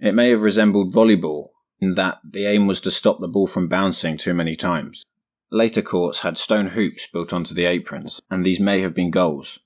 It 0.00 0.14
may 0.14 0.30
have 0.30 0.42
resembled 0.42 0.92
volleyball 0.92 1.50
in 1.80 1.94
that 1.94 2.18
the 2.28 2.46
aim 2.46 2.66
was 2.66 2.80
to 2.80 2.90
stop 2.90 3.20
the 3.20 3.28
ball 3.28 3.46
from 3.46 3.68
bouncing 3.68 4.16
too 4.18 4.34
many 4.34 4.56
times, 4.56 5.04
Later 5.50 5.80
courts 5.80 6.18
had 6.18 6.36
stone 6.36 6.66
hoops 6.66 7.06
built 7.10 7.32
onto 7.32 7.54
the 7.54 7.64
aprons, 7.64 8.20
and 8.30 8.44
these 8.44 8.60
may 8.60 8.82
have 8.82 8.94
been 8.94 9.10
goals. 9.10 9.58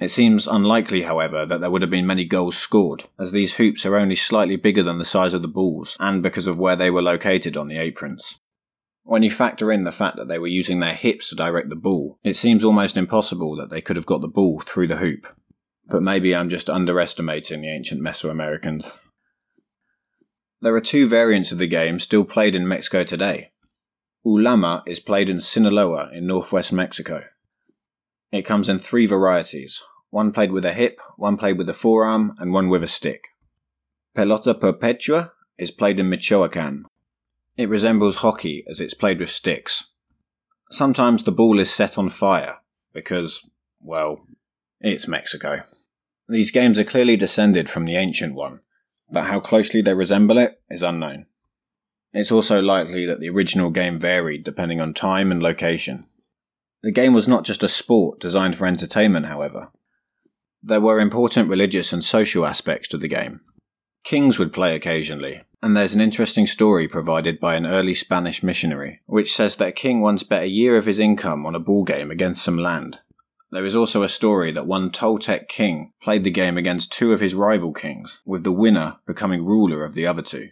It 0.00 0.10
seems 0.10 0.46
unlikely, 0.46 1.02
however, 1.02 1.46
that 1.46 1.60
there 1.60 1.70
would 1.70 1.82
have 1.82 1.90
been 1.90 2.06
many 2.06 2.24
goals 2.24 2.56
scored, 2.56 3.04
as 3.18 3.30
these 3.30 3.54
hoops 3.54 3.86
are 3.86 3.96
only 3.96 4.16
slightly 4.16 4.56
bigger 4.56 4.82
than 4.82 4.98
the 4.98 5.04
size 5.04 5.34
of 5.34 5.42
the 5.42 5.48
balls, 5.48 5.96
and 6.00 6.22
because 6.22 6.46
of 6.46 6.58
where 6.58 6.76
they 6.76 6.90
were 6.90 7.02
located 7.02 7.56
on 7.56 7.68
the 7.68 7.78
aprons. 7.78 8.34
When 9.04 9.22
you 9.22 9.30
factor 9.30 9.72
in 9.72 9.84
the 9.84 9.92
fact 9.92 10.16
that 10.16 10.28
they 10.28 10.38
were 10.38 10.46
using 10.46 10.80
their 10.80 10.94
hips 10.94 11.28
to 11.28 11.34
direct 11.34 11.68
the 11.68 11.76
ball, 11.76 12.18
it 12.22 12.36
seems 12.36 12.64
almost 12.64 12.96
impossible 12.96 13.56
that 13.56 13.70
they 13.70 13.80
could 13.80 13.96
have 13.96 14.06
got 14.06 14.20
the 14.20 14.28
ball 14.28 14.60
through 14.60 14.88
the 14.88 14.96
hoop. 14.96 15.26
But 15.88 16.02
maybe 16.02 16.34
I'm 16.34 16.50
just 16.50 16.70
underestimating 16.70 17.60
the 17.60 17.68
ancient 17.68 18.00
Mesoamericans. 18.00 18.90
There 20.60 20.74
are 20.76 20.80
two 20.80 21.08
variants 21.08 21.50
of 21.50 21.58
the 21.58 21.66
game 21.66 21.98
still 21.98 22.24
played 22.24 22.54
in 22.54 22.68
Mexico 22.68 23.02
today. 23.02 23.50
Ulama 24.24 24.84
is 24.86 25.00
played 25.00 25.28
in 25.28 25.40
Sinaloa 25.40 26.10
in 26.12 26.28
northwest 26.28 26.72
Mexico. 26.72 27.24
It 28.32 28.46
comes 28.46 28.68
in 28.68 28.78
three 28.78 29.04
varieties 29.04 29.82
one 30.08 30.32
played 30.32 30.52
with 30.52 30.64
a 30.64 30.72
hip, 30.72 30.98
one 31.16 31.36
played 31.36 31.56
with 31.58 31.68
a 31.68 31.74
forearm, 31.74 32.34
and 32.38 32.52
one 32.52 32.68
with 32.68 32.82
a 32.82 32.86
stick. 32.86 33.24
Pelota 34.16 34.54
Purépecha 34.54 35.30
is 35.58 35.70
played 35.70 35.98
in 35.98 36.08
Michoacan. 36.08 36.84
It 37.56 37.68
resembles 37.68 38.16
hockey 38.16 38.64
as 38.68 38.80
it's 38.80 38.94
played 38.94 39.20
with 39.20 39.30
sticks. 39.30 39.84
Sometimes 40.70 41.24
the 41.24 41.32
ball 41.32 41.60
is 41.60 41.70
set 41.70 41.96
on 41.98 42.08
fire 42.08 42.58
because, 42.92 43.40
well, 43.80 44.26
it's 44.80 45.06
Mexico. 45.06 45.62
These 46.28 46.50
games 46.50 46.78
are 46.78 46.84
clearly 46.84 47.16
descended 47.16 47.68
from 47.68 47.84
the 47.84 47.96
ancient 47.96 48.34
one, 48.34 48.60
but 49.10 49.24
how 49.24 49.40
closely 49.40 49.82
they 49.82 49.94
resemble 49.94 50.38
it 50.38 50.60
is 50.70 50.82
unknown. 50.82 51.26
It's 52.12 52.32
also 52.32 52.60
likely 52.60 53.06
that 53.06 53.20
the 53.20 53.28
original 53.28 53.70
game 53.70 53.98
varied 53.98 54.44
depending 54.44 54.80
on 54.80 54.94
time 54.94 55.30
and 55.30 55.42
location. 55.42 56.06
The 56.82 56.90
game 56.90 57.14
was 57.14 57.28
not 57.28 57.44
just 57.44 57.62
a 57.62 57.68
sport 57.68 58.18
designed 58.18 58.56
for 58.56 58.66
entertainment, 58.66 59.26
however. 59.26 59.70
There 60.64 60.80
were 60.80 60.98
important 60.98 61.48
religious 61.48 61.92
and 61.92 62.04
social 62.04 62.44
aspects 62.44 62.88
to 62.88 62.98
the 62.98 63.08
game. 63.08 63.40
Kings 64.04 64.36
would 64.36 64.52
play 64.52 64.74
occasionally, 64.74 65.42
and 65.62 65.76
there's 65.76 65.94
an 65.94 66.00
interesting 66.00 66.46
story 66.48 66.88
provided 66.88 67.38
by 67.38 67.54
an 67.54 67.66
early 67.66 67.94
Spanish 67.94 68.42
missionary, 68.42 69.00
which 69.06 69.32
says 69.32 69.54
that 69.56 69.68
a 69.68 69.72
king 69.72 70.00
once 70.00 70.24
bet 70.24 70.42
a 70.42 70.48
year 70.48 70.76
of 70.76 70.86
his 70.86 70.98
income 70.98 71.46
on 71.46 71.54
a 71.54 71.60
ball 71.60 71.84
game 71.84 72.10
against 72.10 72.42
some 72.42 72.58
land. 72.58 72.98
There 73.52 73.64
is 73.64 73.76
also 73.76 74.02
a 74.02 74.08
story 74.08 74.50
that 74.50 74.66
one 74.66 74.90
Toltec 74.90 75.46
king 75.46 75.92
played 76.02 76.24
the 76.24 76.30
game 76.30 76.58
against 76.58 76.90
two 76.90 77.12
of 77.12 77.20
his 77.20 77.32
rival 77.32 77.72
kings, 77.72 78.18
with 78.26 78.42
the 78.42 78.50
winner 78.50 78.96
becoming 79.06 79.44
ruler 79.44 79.84
of 79.84 79.94
the 79.94 80.06
other 80.06 80.22
two. 80.22 80.48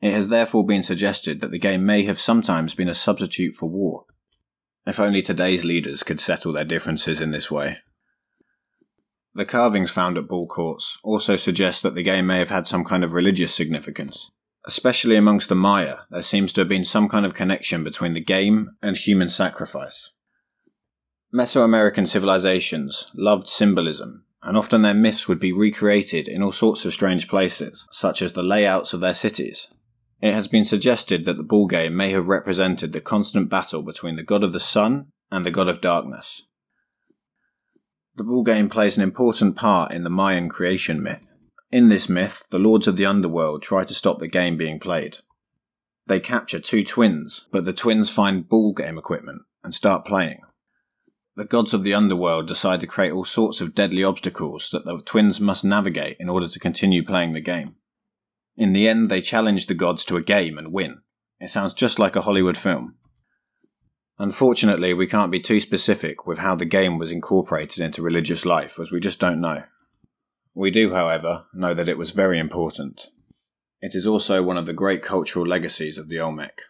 It 0.00 0.14
has 0.14 0.28
therefore 0.28 0.66
been 0.66 0.82
suggested 0.82 1.40
that 1.40 1.52
the 1.52 1.60
game 1.60 1.86
may 1.86 2.02
have 2.06 2.18
sometimes 2.18 2.74
been 2.74 2.88
a 2.88 2.94
substitute 2.94 3.54
for 3.54 3.68
war. 3.68 4.06
If 4.84 4.98
only 4.98 5.22
today's 5.22 5.64
leaders 5.64 6.02
could 6.02 6.18
settle 6.18 6.52
their 6.52 6.64
differences 6.64 7.20
in 7.20 7.30
this 7.30 7.50
way. 7.50 7.78
The 9.34 9.44
carvings 9.44 9.90
found 9.90 10.18
at 10.18 10.28
ball 10.28 10.46
courts 10.46 10.98
also 11.02 11.36
suggest 11.36 11.82
that 11.82 11.94
the 11.94 12.02
game 12.02 12.26
may 12.26 12.38
have 12.38 12.50
had 12.50 12.66
some 12.66 12.84
kind 12.84 13.04
of 13.04 13.12
religious 13.12 13.54
significance. 13.54 14.30
Especially 14.66 15.16
amongst 15.16 15.48
the 15.48 15.54
Maya, 15.54 15.98
there 16.10 16.22
seems 16.22 16.52
to 16.52 16.60
have 16.60 16.68
been 16.68 16.84
some 16.84 17.08
kind 17.08 17.24
of 17.24 17.32
connection 17.32 17.82
between 17.82 18.14
the 18.14 18.20
game 18.20 18.76
and 18.82 18.96
human 18.96 19.28
sacrifice. 19.28 20.10
Mesoamerican 21.32 22.06
civilizations 22.06 23.06
loved 23.14 23.48
symbolism, 23.48 24.26
and 24.42 24.56
often 24.56 24.82
their 24.82 24.92
myths 24.94 25.26
would 25.28 25.40
be 25.40 25.52
recreated 25.52 26.28
in 26.28 26.42
all 26.42 26.52
sorts 26.52 26.84
of 26.84 26.92
strange 26.92 27.26
places, 27.28 27.86
such 27.90 28.20
as 28.20 28.32
the 28.34 28.42
layouts 28.42 28.92
of 28.92 29.00
their 29.00 29.14
cities, 29.14 29.68
it 30.22 30.32
has 30.32 30.46
been 30.46 30.64
suggested 30.64 31.24
that 31.24 31.36
the 31.36 31.42
ball 31.42 31.66
game 31.66 31.96
may 31.96 32.12
have 32.12 32.28
represented 32.28 32.92
the 32.92 33.00
constant 33.00 33.50
battle 33.50 33.82
between 33.82 34.14
the 34.14 34.22
god 34.22 34.44
of 34.44 34.52
the 34.52 34.60
sun 34.60 35.08
and 35.32 35.44
the 35.44 35.50
god 35.50 35.66
of 35.66 35.80
darkness. 35.80 36.42
The 38.14 38.22
ball 38.22 38.44
game 38.44 38.70
plays 38.70 38.96
an 38.96 39.02
important 39.02 39.56
part 39.56 39.90
in 39.90 40.04
the 40.04 40.10
Mayan 40.10 40.48
creation 40.48 41.02
myth. 41.02 41.26
In 41.72 41.88
this 41.88 42.08
myth, 42.08 42.44
the 42.50 42.60
lords 42.60 42.86
of 42.86 42.96
the 42.96 43.06
underworld 43.06 43.62
try 43.62 43.84
to 43.84 43.94
stop 43.94 44.20
the 44.20 44.28
game 44.28 44.56
being 44.56 44.78
played. 44.78 45.16
They 46.06 46.20
capture 46.20 46.60
two 46.60 46.84
twins, 46.84 47.46
but 47.50 47.64
the 47.64 47.72
twins 47.72 48.08
find 48.08 48.48
ball 48.48 48.74
game 48.74 48.98
equipment 48.98 49.42
and 49.64 49.74
start 49.74 50.04
playing. 50.04 50.42
The 51.34 51.46
gods 51.46 51.74
of 51.74 51.82
the 51.82 51.94
underworld 51.94 52.46
decide 52.46 52.80
to 52.80 52.86
create 52.86 53.12
all 53.12 53.24
sorts 53.24 53.60
of 53.60 53.74
deadly 53.74 54.04
obstacles 54.04 54.68
that 54.72 54.84
the 54.84 55.00
twins 55.04 55.40
must 55.40 55.64
navigate 55.64 56.18
in 56.20 56.28
order 56.28 56.46
to 56.46 56.60
continue 56.60 57.02
playing 57.02 57.32
the 57.32 57.40
game. 57.40 57.76
In 58.56 58.72
the 58.72 58.86
end, 58.86 59.10
they 59.10 59.22
challenge 59.22 59.66
the 59.66 59.74
gods 59.74 60.04
to 60.06 60.16
a 60.16 60.22
game 60.22 60.58
and 60.58 60.72
win. 60.72 61.00
It 61.40 61.50
sounds 61.50 61.74
just 61.74 61.98
like 61.98 62.16
a 62.16 62.22
Hollywood 62.22 62.56
film. 62.56 62.96
Unfortunately, 64.18 64.92
we 64.94 65.06
can't 65.06 65.32
be 65.32 65.40
too 65.40 65.58
specific 65.58 66.26
with 66.26 66.38
how 66.38 66.54
the 66.54 66.64
game 66.64 66.98
was 66.98 67.10
incorporated 67.10 67.82
into 67.82 68.02
religious 68.02 68.44
life, 68.44 68.78
as 68.78 68.90
we 68.90 69.00
just 69.00 69.18
don't 69.18 69.40
know. 69.40 69.64
We 70.54 70.70
do, 70.70 70.92
however, 70.92 71.46
know 71.54 71.72
that 71.72 71.88
it 71.88 71.96
was 71.96 72.10
very 72.10 72.38
important. 72.38 73.08
It 73.80 73.94
is 73.94 74.06
also 74.06 74.42
one 74.42 74.58
of 74.58 74.66
the 74.66 74.74
great 74.74 75.02
cultural 75.02 75.46
legacies 75.46 75.96
of 75.96 76.08
the 76.08 76.20
Olmec. 76.20 76.60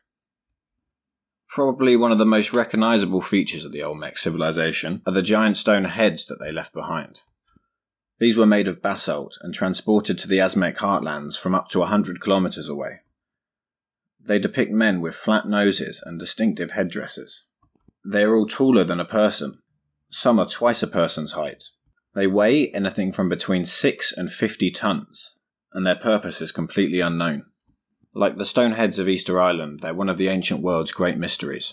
Probably 1.50 1.96
one 1.96 2.12
of 2.12 2.18
the 2.18 2.24
most 2.24 2.52
recognizable 2.54 3.20
features 3.20 3.66
of 3.66 3.72
the 3.72 3.82
Olmec 3.82 4.16
civilization 4.16 5.02
are 5.04 5.12
the 5.12 5.20
giant 5.20 5.58
stone 5.58 5.84
heads 5.84 6.24
that 6.26 6.38
they 6.38 6.52
left 6.52 6.72
behind. 6.72 7.20
These 8.18 8.36
were 8.36 8.46
made 8.46 8.68
of 8.68 8.82
basalt 8.82 9.38
and 9.40 9.54
transported 9.54 10.18
to 10.18 10.28
the 10.28 10.38
Aztec 10.38 10.76
heartlands 10.76 11.36
from 11.36 11.54
up 11.54 11.70
to 11.70 11.82
a 11.82 11.86
hundred 11.86 12.20
kilometers 12.20 12.68
away. 12.68 13.00
They 14.20 14.38
depict 14.38 14.70
men 14.70 15.00
with 15.00 15.16
flat 15.16 15.48
noses 15.48 16.00
and 16.04 16.20
distinctive 16.20 16.72
headdresses. 16.72 17.42
They 18.04 18.22
are 18.22 18.36
all 18.36 18.46
taller 18.46 18.84
than 18.84 19.00
a 19.00 19.04
person. 19.04 19.62
Some 20.10 20.38
are 20.38 20.48
twice 20.48 20.82
a 20.82 20.86
person's 20.86 21.32
height. 21.32 21.64
They 22.14 22.26
weigh 22.26 22.70
anything 22.72 23.12
from 23.12 23.28
between 23.28 23.64
six 23.64 24.12
and 24.12 24.30
fifty 24.30 24.70
tons, 24.70 25.30
and 25.72 25.86
their 25.86 25.96
purpose 25.96 26.40
is 26.40 26.52
completely 26.52 27.00
unknown. 27.00 27.46
Like 28.14 28.36
the 28.36 28.44
stone 28.44 28.72
heads 28.72 28.98
of 28.98 29.08
Easter 29.08 29.40
Island, 29.40 29.80
they're 29.80 29.94
one 29.94 30.10
of 30.10 30.18
the 30.18 30.28
ancient 30.28 30.60
world's 30.60 30.92
great 30.92 31.16
mysteries. 31.16 31.72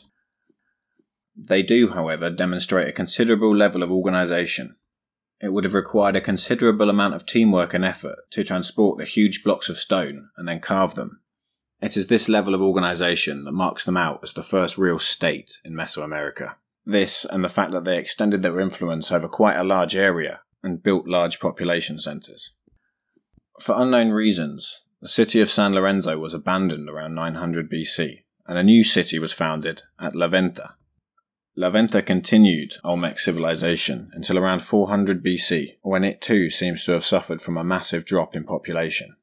They 1.35 1.63
do, 1.63 1.89
however, 1.89 2.29
demonstrate 2.29 2.87
a 2.87 2.93
considerable 2.93 3.53
level 3.55 3.83
of 3.83 3.91
organization 3.91 4.77
it 5.41 5.53
would 5.53 5.63
have 5.63 5.73
required 5.73 6.15
a 6.15 6.21
considerable 6.21 6.89
amount 6.89 7.13
of 7.13 7.25
teamwork 7.25 7.73
and 7.73 7.85
effort 7.85 8.17
to 8.29 8.43
transport 8.43 8.97
the 8.97 9.05
huge 9.05 9.41
blocks 9.43 9.69
of 9.69 9.77
stone 9.77 10.29
and 10.35 10.47
then 10.47 10.59
carve 10.59 10.95
them. 10.95 11.21
It 11.81 11.95
is 11.95 12.07
this 12.07 12.27
level 12.27 12.53
of 12.53 12.61
organization 12.61 13.45
that 13.45 13.53
marks 13.53 13.85
them 13.85 13.95
out 13.95 14.19
as 14.21 14.33
the 14.33 14.43
first 14.43 14.77
real 14.77 14.99
state 14.99 15.57
in 15.63 15.73
Mesoamerica. 15.73 16.55
This, 16.85 17.25
and 17.29 17.43
the 17.43 17.49
fact 17.49 17.71
that 17.71 17.85
they 17.85 17.97
extended 17.97 18.41
their 18.41 18.59
influence 18.59 19.11
over 19.11 19.29
quite 19.29 19.55
a 19.55 19.63
large 19.63 19.95
area 19.95 20.41
and 20.61 20.83
built 20.83 21.07
large 21.07 21.39
population 21.39 21.99
centers. 21.99 22.49
For 23.61 23.81
unknown 23.81 24.09
reasons, 24.09 24.75
the 25.01 25.07
city 25.07 25.39
of 25.39 25.49
San 25.49 25.73
Lorenzo 25.73 26.17
was 26.17 26.33
abandoned 26.33 26.89
around 26.89 27.15
900 27.15 27.71
BC, 27.71 28.23
and 28.45 28.57
a 28.57 28.63
new 28.63 28.83
city 28.83 29.19
was 29.19 29.31
founded 29.31 29.83
at 29.99 30.15
La 30.15 30.27
Venta 30.27 30.73
La 31.59 31.69
Venta 31.69 32.01
continued 32.01 32.75
Olmec 32.85 33.19
civilization 33.19 34.09
until 34.13 34.37
around 34.37 34.61
400 34.61 35.21
BC, 35.21 35.75
when 35.81 36.05
it 36.05 36.21
too 36.21 36.49
seems 36.49 36.85
to 36.85 36.93
have 36.93 37.03
suffered 37.03 37.41
from 37.41 37.57
a 37.57 37.65
massive 37.65 38.05
drop 38.05 38.33
in 38.33 38.45
population. 38.45 39.17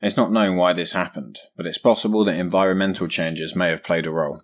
It's 0.00 0.16
not 0.16 0.30
known 0.30 0.56
why 0.56 0.74
this 0.74 0.92
happened, 0.92 1.40
but 1.56 1.66
it's 1.66 1.76
possible 1.76 2.24
that 2.24 2.38
environmental 2.38 3.08
changes 3.08 3.56
may 3.56 3.70
have 3.70 3.82
played 3.82 4.06
a 4.06 4.12
role. 4.12 4.42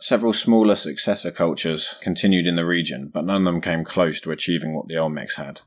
Several 0.00 0.32
smaller 0.32 0.76
successor 0.76 1.32
cultures 1.32 1.92
continued 2.00 2.46
in 2.46 2.54
the 2.54 2.64
region, 2.64 3.10
but 3.12 3.24
none 3.24 3.38
of 3.38 3.44
them 3.44 3.60
came 3.60 3.84
close 3.84 4.20
to 4.20 4.30
achieving 4.30 4.76
what 4.76 4.86
the 4.86 4.94
Olmecs 4.94 5.34
had. 5.34 5.62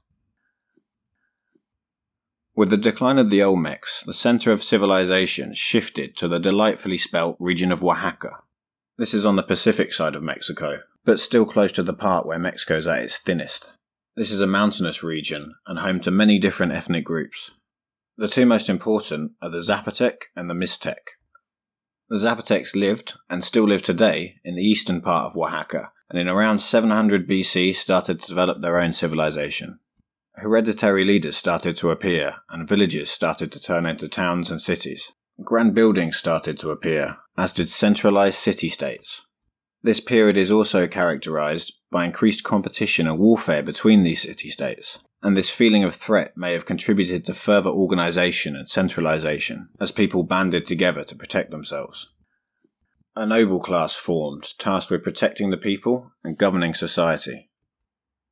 With 2.55 2.69
the 2.69 2.77
decline 2.77 3.17
of 3.17 3.29
the 3.29 3.41
Olmecs, 3.41 4.05
the 4.05 4.13
center 4.13 4.53
of 4.53 4.63
civilization 4.63 5.53
shifted 5.53 6.15
to 6.15 6.29
the 6.29 6.39
delightfully 6.39 6.97
spelt 6.97 7.35
region 7.41 7.74
of 7.74 7.83
Oaxaca, 7.83 8.38
this 8.97 9.13
is 9.13 9.25
on 9.25 9.35
the 9.35 9.43
Pacific 9.43 9.91
side 9.91 10.15
of 10.15 10.23
Mexico, 10.23 10.79
but 11.03 11.19
still 11.19 11.45
close 11.45 11.71
to 11.73 11.83
the 11.83 11.93
part 11.93 12.25
where 12.25 12.39
Mexico 12.39 12.77
is 12.77 12.87
at 12.87 13.01
its 13.01 13.17
thinnest. 13.17 13.67
This 14.15 14.31
is 14.31 14.39
a 14.39 14.47
mountainous 14.47 15.03
region 15.03 15.53
and 15.67 15.79
home 15.79 15.99
to 16.01 16.11
many 16.11 16.39
different 16.39 16.71
ethnic 16.71 17.03
groups. 17.03 17.51
The 18.15 18.29
two 18.29 18.45
most 18.45 18.69
important 18.69 19.33
are 19.41 19.49
the 19.49 19.61
Zapotec 19.61 20.15
and 20.37 20.49
the 20.49 20.53
Mixtec. 20.53 20.99
The 22.07 22.19
Zapotecs 22.19 22.73
lived, 22.73 23.15
and 23.29 23.43
still 23.43 23.67
live 23.67 23.81
today, 23.81 24.35
in 24.45 24.55
the 24.55 24.63
eastern 24.63 25.01
part 25.01 25.25
of 25.25 25.37
Oaxaca, 25.37 25.91
and 26.09 26.17
in 26.17 26.29
around 26.29 26.59
700 26.59 27.27
BC 27.27 27.75
started 27.75 28.21
to 28.21 28.27
develop 28.27 28.61
their 28.61 28.79
own 28.79 28.93
civilization. 28.93 29.79
Hereditary 30.35 31.03
leaders 31.03 31.35
started 31.35 31.75
to 31.77 31.89
appear, 31.89 32.35
and 32.49 32.69
villages 32.69 33.11
started 33.11 33.51
to 33.51 33.59
turn 33.59 33.85
into 33.85 34.07
towns 34.07 34.49
and 34.49 34.61
cities. 34.61 35.11
Grand 35.43 35.75
buildings 35.75 36.15
started 36.15 36.57
to 36.59 36.69
appear, 36.69 37.17
as 37.38 37.54
did 37.54 37.70
centralized 37.70 38.39
city 38.39 38.70
states. 38.70 39.22
This 39.84 40.00
period 40.00 40.38
is 40.38 40.50
also 40.50 40.88
characterized 40.88 41.74
by 41.92 42.06
increased 42.06 42.44
competition 42.44 43.08
and 43.08 43.20
warfare 43.20 43.62
between 43.62 44.04
these 44.04 44.24
city 44.24 44.50
states, 44.50 44.98
and 45.22 45.36
this 45.36 45.50
feeling 45.50 45.84
of 45.84 45.96
threat 45.96 46.36
may 46.36 46.54
have 46.54 46.65
contributed 46.65 47.25
to 47.25 47.34
further 47.34 47.70
organization 47.70 48.56
and 48.56 48.70
centralization 48.70 49.70
as 49.80 49.92
people 49.92 50.24
banded 50.24 50.65
together 50.65 51.04
to 51.04 51.15
protect 51.15 51.51
themselves. 51.51 52.08
A 53.15 53.25
noble 53.25 53.60
class 53.60 53.96
formed, 53.96 54.54
tasked 54.58 54.92
with 54.92 55.04
protecting 55.04 55.50
the 55.50 55.58
people 55.58 56.12
and 56.24 56.38
governing 56.38 56.74
society. 56.74 57.50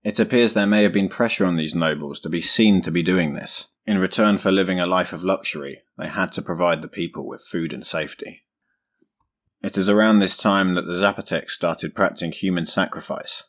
It 0.04 0.20
appears 0.20 0.54
there 0.54 0.68
may 0.68 0.84
have 0.84 0.92
been 0.92 1.08
pressure 1.08 1.46
on 1.46 1.56
these 1.56 1.74
nobles 1.74 2.20
to 2.22 2.30
be 2.30 2.42
seen 2.42 2.82
to 2.82 2.92
be 2.92 3.04
doing 3.04 3.34
this. 3.34 3.66
In 3.86 3.98
return 3.98 4.38
for 4.38 4.52
living 4.52 4.80
a 4.80 4.86
life 4.86 5.14
of 5.14 5.24
luxury, 5.24 5.82
they 5.98 6.08
had 6.08 6.32
to 6.34 6.42
provide 6.42 6.82
the 6.82 6.88
people 6.88 7.26
with 7.26 7.48
food 7.48 7.74
and 7.74 7.86
safety. 7.86 8.43
It 9.64 9.78
is 9.78 9.88
around 9.88 10.20
this 10.20 10.36
time 10.36 10.74
that 10.74 10.88
the 10.88 10.96
Zapotecs 10.96 11.52
started 11.52 11.96
practicing 11.96 12.34
human 12.34 12.66
sacrifice. 12.66 13.44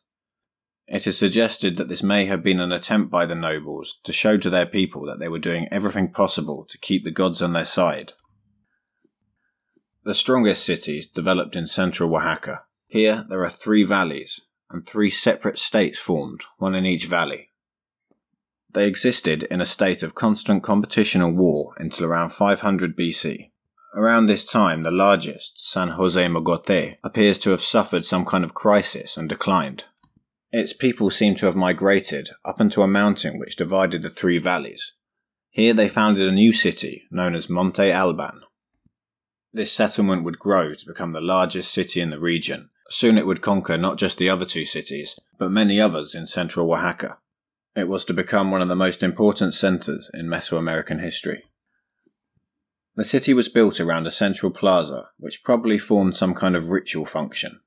It 0.87 1.09
is 1.09 1.19
suggested 1.19 1.77
that 1.77 1.89
this 1.89 2.05
may 2.05 2.27
have 2.27 2.41
been 2.41 2.61
an 2.61 2.71
attempt 2.71 3.11
by 3.11 3.27
the 3.27 3.35
nobles 3.35 3.99
to 4.05 4.13
show 4.13 4.37
to 4.37 4.49
their 4.49 4.65
people 4.65 5.05
that 5.07 5.19
they 5.19 5.27
were 5.27 5.41
doing 5.41 5.67
everything 5.73 6.13
possible 6.13 6.67
to 6.71 6.79
keep 6.79 7.03
the 7.03 7.11
gods 7.11 7.43
on 7.43 7.53
their 7.53 7.67
side. 7.67 8.13
The 10.05 10.15
strongest 10.15 10.65
cities 10.65 11.09
developed 11.09 11.57
in 11.57 11.67
central 11.67 12.15
Oaxaca. 12.15 12.63
Here 12.87 13.27
there 13.29 13.45
are 13.45 13.51
three 13.51 13.83
valleys, 13.83 14.41
and 14.71 14.87
three 14.87 15.11
separate 15.11 15.59
states 15.59 15.99
formed, 15.99 16.43
one 16.59 16.77
in 16.77 16.87
each 16.87 17.07
valley. 17.07 17.51
They 18.73 18.87
existed 18.87 19.43
in 19.51 19.61
a 19.61 19.67
state 19.67 20.05
of 20.05 20.15
constant 20.15 20.63
competition 20.63 21.23
and 21.23 21.37
war 21.37 21.75
until 21.77 22.05
around 22.05 22.35
500 22.35 22.97
BC. 22.97 23.51
Around 23.97 24.27
this 24.27 24.45
time, 24.45 24.83
the 24.83 24.91
largest, 24.91 25.53
San 25.71 25.91
Jose 25.91 26.27
Mogote, 26.27 26.97
appears 27.05 27.39
to 27.39 27.51
have 27.51 27.63
suffered 27.63 28.05
some 28.05 28.25
kind 28.25 28.43
of 28.43 28.53
crisis 28.53 29.17
and 29.17 29.29
declined. 29.29 29.85
Its 30.51 30.73
people 30.73 31.11
seem 31.11 31.37
to 31.37 31.47
have 31.47 31.55
migrated 31.55 32.31
up 32.45 32.61
into 32.61 32.83
a 32.83 32.89
mountain 32.89 33.39
which 33.39 33.55
divided 33.55 34.03
the 34.03 34.11
three 34.11 34.39
valleys. 34.39 34.91
Here 35.51 35.73
they 35.73 35.89
founded 35.89 36.27
a 36.27 36.33
new 36.33 36.53
city 36.53 37.05
known 37.13 37.37
as 37.37 37.49
Monte 37.49 37.93
Alban. 37.93 38.41
This 39.53 39.71
settlement 39.71 40.25
would 40.25 40.41
grow 40.41 40.75
to 40.75 40.87
become 40.87 41.13
the 41.13 41.21
largest 41.21 41.71
city 41.71 42.01
in 42.01 42.11
the 42.11 42.19
region. 42.19 42.71
Soon 42.91 43.17
it 43.17 43.29
would 43.29 43.43
conquer 43.43 43.79
not 43.79 43.97
just 43.97 44.19
the 44.19 44.29
other 44.29 44.45
two 44.45 44.65
cities, 44.65 45.21
but 45.39 45.53
many 45.53 45.81
others 45.81 46.17
in 46.17 46.27
central 46.27 46.73
Oaxaca. 46.73 47.19
It 47.77 47.87
was 47.87 48.05
to 48.07 48.13
become 48.13 48.51
one 48.51 48.61
of 48.61 48.67
the 48.67 48.75
most 48.75 49.05
important 49.05 49.55
centers 49.55 50.11
in 50.13 50.27
Mesoamerican 50.27 51.01
history. 51.01 51.45
The 52.97 53.05
city 53.05 53.35
was 53.35 53.49
built 53.49 53.81
around 53.81 54.07
a 54.07 54.13
central 54.13 54.53
plaza, 54.53 55.09
which 55.19 55.43
probably 55.43 55.79
formed 55.79 56.17
some 56.17 56.33
kind 56.33 56.55
of 56.55 56.69
ritual 56.69 57.07
function. 57.07 57.61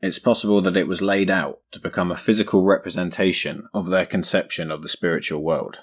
It's 0.00 0.18
possible 0.18 0.60
that 0.62 0.76
it 0.76 0.88
was 0.88 1.00
laid 1.00 1.30
out 1.30 1.60
to 1.72 1.78
become 1.78 2.10
a 2.10 2.16
physical 2.16 2.64
representation 2.64 3.68
of 3.72 3.88
their 3.88 4.04
conception 4.04 4.72
of 4.72 4.82
the 4.82 4.88
spiritual 4.88 5.44
world. 5.44 5.78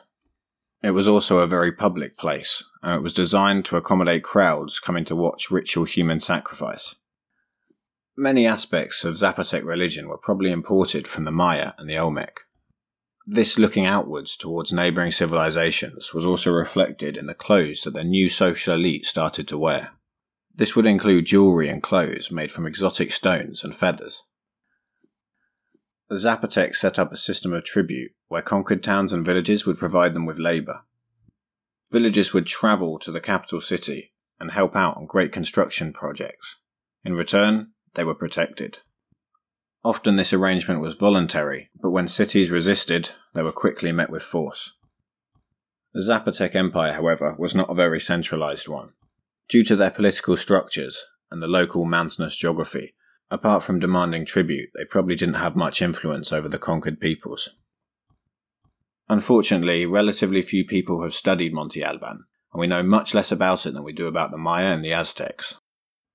It 0.84 0.92
was 0.92 1.08
also 1.08 1.38
a 1.38 1.48
very 1.48 1.72
public 1.72 2.18
place, 2.18 2.64
and 2.84 2.96
it 2.96 3.02
was 3.02 3.14
designed 3.14 3.64
to 3.66 3.78
accommodate 3.78 4.24
crowds 4.24 4.80
coming 4.80 5.06
to 5.06 5.16
watch 5.16 5.50
ritual 5.50 5.86
human 5.86 6.20
sacrifice. 6.20 6.94
Many 8.18 8.46
aspects 8.46 9.06
of 9.06 9.16
Zapotec 9.16 9.64
religion 9.64 10.10
were 10.10 10.18
probably 10.18 10.52
imported 10.52 11.08
from 11.08 11.24
the 11.24 11.32
Maya 11.32 11.72
and 11.78 11.90
the 11.90 11.98
Olmec. 11.98 12.42
This 13.34 13.58
looking 13.58 13.86
outwards 13.86 14.36
towards 14.36 14.74
neighbouring 14.74 15.14
civilizations 15.14 16.14
was 16.14 16.26
also 16.26 16.52
reflected 16.52 17.16
in 17.16 17.28
the 17.28 17.34
clothes 17.34 17.84
that 17.84 17.94
the 17.94 18.04
new 18.04 18.30
social 18.30 18.74
elite 18.74 19.06
started 19.06 19.48
to 19.48 19.58
wear. 19.58 19.92
This 20.54 20.76
would 20.76 20.86
include 20.86 21.28
jewelry 21.28 21.70
and 21.70 21.82
clothes 21.82 22.30
made 22.30 22.52
from 22.52 22.68
exotic 22.68 23.14
stones 23.14 23.64
and 23.64 23.74
feathers. 23.74 24.22
The 26.10 26.18
Zapotecs 26.18 26.76
set 26.76 27.00
up 27.00 27.14
a 27.14 27.16
system 27.16 27.54
of 27.54 27.64
tribute 27.64 28.12
where 28.28 28.42
conquered 28.42 28.84
towns 28.84 29.14
and 29.14 29.26
villages 29.26 29.66
would 29.66 29.80
provide 29.80 30.14
them 30.14 30.26
with 30.26 30.38
labour. 30.38 30.82
Villagers 31.90 32.34
would 32.34 32.48
travel 32.48 33.00
to 33.00 33.14
the 33.14 33.22
capital 33.22 33.62
city 33.62 34.12
and 34.42 34.52
help 34.52 34.76
out 34.76 34.98
on 34.98 35.06
great 35.06 35.32
construction 35.32 35.94
projects. 35.94 36.58
In 37.06 37.14
return, 37.14 37.72
they 37.94 38.04
were 38.04 38.14
protected. 38.14 38.80
Often 39.84 40.16
this 40.16 40.32
arrangement 40.32 40.80
was 40.80 40.96
voluntary, 40.96 41.72
but 41.82 41.90
when 41.90 42.08
cities 42.08 42.52
resisted, 42.52 43.10
they 43.34 43.42
were 43.42 43.52
quickly 43.52 43.92
met 43.92 44.12
with 44.12 44.22
force. 44.22 44.74
The 45.94 46.02
Zapotec 46.02 46.56
Empire, 46.56 46.94
however, 46.94 47.36
was 47.40 47.56
not 47.56 47.70
a 47.70 47.74
very 47.74 48.00
centralized 48.00 48.68
one. 48.68 48.94
Due 49.50 49.64
to 49.66 49.76
their 49.76 49.90
political 49.90 50.38
structures 50.38 50.98
and 51.32 51.42
the 51.42 51.48
local 51.48 51.84
mountainous 51.86 52.36
geography, 52.36 52.94
apart 53.32 53.64
from 53.64 53.80
demanding 53.80 54.26
tribute, 54.26 54.70
they 54.76 54.86
probably 54.86 55.16
didn't 55.16 55.36
have 55.36 55.56
much 55.56 55.82
influence 55.82 56.32
over 56.32 56.48
the 56.48 56.60
conquered 56.60 57.00
peoples. 57.00 57.50
Unfortunately, 59.10 59.86
relatively 59.88 60.44
few 60.44 60.64
people 60.64 61.02
have 61.02 61.14
studied 61.14 61.54
Monte 61.54 61.84
Alban, 61.84 62.26
and 62.54 62.60
we 62.60 62.68
know 62.68 62.84
much 62.84 63.16
less 63.16 63.32
about 63.32 63.66
it 63.66 63.74
than 63.74 63.84
we 63.84 63.94
do 63.94 64.06
about 64.06 64.30
the 64.30 64.38
Maya 64.38 64.68
and 64.68 64.86
the 64.86 64.94
Aztecs. 64.94 65.56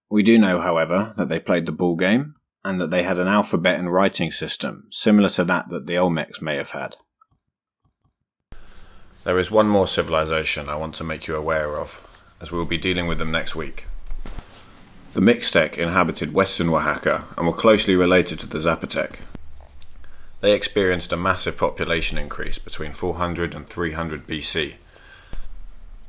We 0.09 0.23
do 0.23 0.39
know, 0.39 0.61
however, 0.61 1.15
that 1.19 1.29
they 1.29 1.41
played 1.41 1.67
the 1.67 1.73
ball 1.73 1.97
game, 1.97 2.37
and 2.67 2.81
that 2.81 2.91
they 2.91 3.05
had 3.05 3.17
an 3.17 3.29
alphabet 3.29 3.79
and 3.79 3.93
writing 3.93 4.33
system 4.33 4.89
similar 4.91 5.29
to 5.29 5.45
that 5.45 5.69
that 5.69 5.87
the 5.87 5.93
Olmecs 5.93 6.43
may 6.43 6.57
have 6.57 6.71
had. 6.71 6.97
There 9.23 9.39
is 9.39 9.53
one 9.53 9.69
more 9.69 9.87
civilization 9.87 10.69
I 10.69 10.75
want 10.75 10.97
to 10.97 11.05
make 11.05 11.29
you 11.29 11.37
aware 11.37 11.79
of, 11.79 12.05
as 12.41 12.51
we 12.51 12.59
will 12.59 12.67
be 12.67 12.77
dealing 12.77 13.07
with 13.07 13.19
them 13.19 13.31
next 13.31 13.55
week. 13.55 13.87
The 15.13 15.21
Mixtec 15.21 15.79
inhabited 15.79 16.35
western 16.35 16.69
Oaxaca 16.69 17.27
and 17.39 17.47
were 17.47 17.53
closely 17.53 17.95
related 17.95 18.41
to 18.41 18.47
the 18.47 18.59
Zapotec. 18.59 19.21
They 20.41 20.53
experienced 20.53 21.13
a 21.13 21.17
massive 21.17 21.57
population 21.57 22.19
increase 22.19 22.59
between 22.59 22.93
400 22.93 23.55
and 23.55 23.69
300 23.69 24.27
BC. 24.27 24.75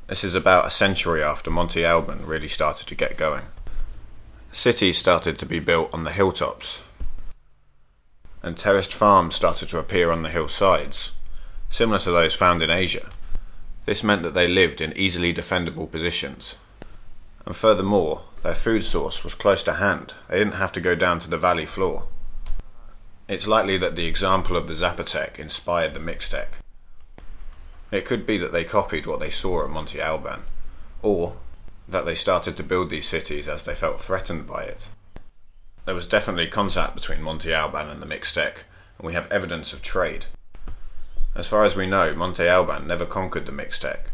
This 0.08 0.24
is 0.24 0.34
about 0.34 0.66
a 0.66 0.72
century 0.72 1.22
after 1.22 1.52
Monte 1.52 1.86
Alban 1.86 2.26
really 2.26 2.48
started 2.48 2.88
to 2.88 2.96
get 2.96 3.16
going. 3.16 3.44
Cities 4.52 4.98
started 4.98 5.38
to 5.38 5.46
be 5.46 5.60
built 5.60 5.94
on 5.94 6.04
the 6.04 6.12
hilltops, 6.12 6.84
and 8.42 8.58
terraced 8.58 8.94
farms 8.94 9.36
started 9.36 9.70
to 9.70 9.80
appear 9.80 10.12
on 10.12 10.24
the 10.24 10.30
hillsides, 10.30 11.12
similar 11.70 12.00
to 12.00 12.12
those 12.12 12.36
found 12.36 12.62
in 12.62 12.70
Asia. 12.70 13.10
This 13.86 14.04
meant 14.04 14.24
that 14.24 14.34
they 14.34 14.48
lived 14.48 14.82
in 14.82 14.98
easily 14.98 15.34
defendable 15.34 15.90
positions. 15.90 16.58
And 17.46 17.56
furthermore, 17.56 18.24
their 18.44 18.56
food 18.56 18.84
source 18.84 19.24
was 19.24 19.34
close 19.34 19.64
to 19.64 19.76
hand. 19.76 20.14
They 20.28 20.40
didn't 20.40 20.56
have 20.56 20.72
to 20.74 20.82
go 20.82 20.96
down 20.96 21.20
to 21.20 21.30
the 21.30 21.38
valley 21.38 21.66
floor. 21.66 22.08
It's 23.30 23.48
likely 23.48 23.78
that 23.78 23.96
the 23.96 24.08
example 24.08 24.58
of 24.58 24.68
the 24.68 24.74
Zapotec 24.74 25.40
inspired 25.40 25.94
the 25.94 26.00
Mixtec. 26.00 26.60
It 27.92 28.06
could 28.06 28.26
be 28.26 28.38
that 28.38 28.52
they 28.52 28.64
copied 28.64 29.06
what 29.06 29.20
they 29.20 29.30
saw 29.30 29.64
at 29.64 29.70
Monte 29.70 30.02
Alban, 30.02 30.42
or 31.02 31.38
that 31.88 32.06
they 32.06 32.16
started 32.16 32.58
to 32.58 32.64
build 32.64 32.90
these 32.90 33.08
cities 33.08 33.48
as 33.48 33.64
they 33.64 33.76
felt 33.76 34.02
threatened 34.02 34.46
by 34.46 34.64
it. 34.64 34.88
There 35.86 35.96
was 35.96 36.08
definitely 36.08 36.48
contact 36.48 36.96
between 36.96 37.22
Monte 37.22 37.54
Alban 37.54 37.90
and 37.90 38.02
the 38.02 38.06
Mixtec, 38.06 38.64
and 38.98 39.08
we 39.08 39.14
have 39.14 39.32
evidence 39.32 39.72
of 39.72 39.82
trade. 39.82 40.26
As 41.34 41.48
far 41.48 41.64
as 41.64 41.76
we 41.76 41.86
know, 41.86 42.14
Monte 42.14 42.46
Alban 42.46 42.88
never 42.88 43.06
conquered 43.06 43.46
the 43.46 43.52
Mixtec, 43.52 44.12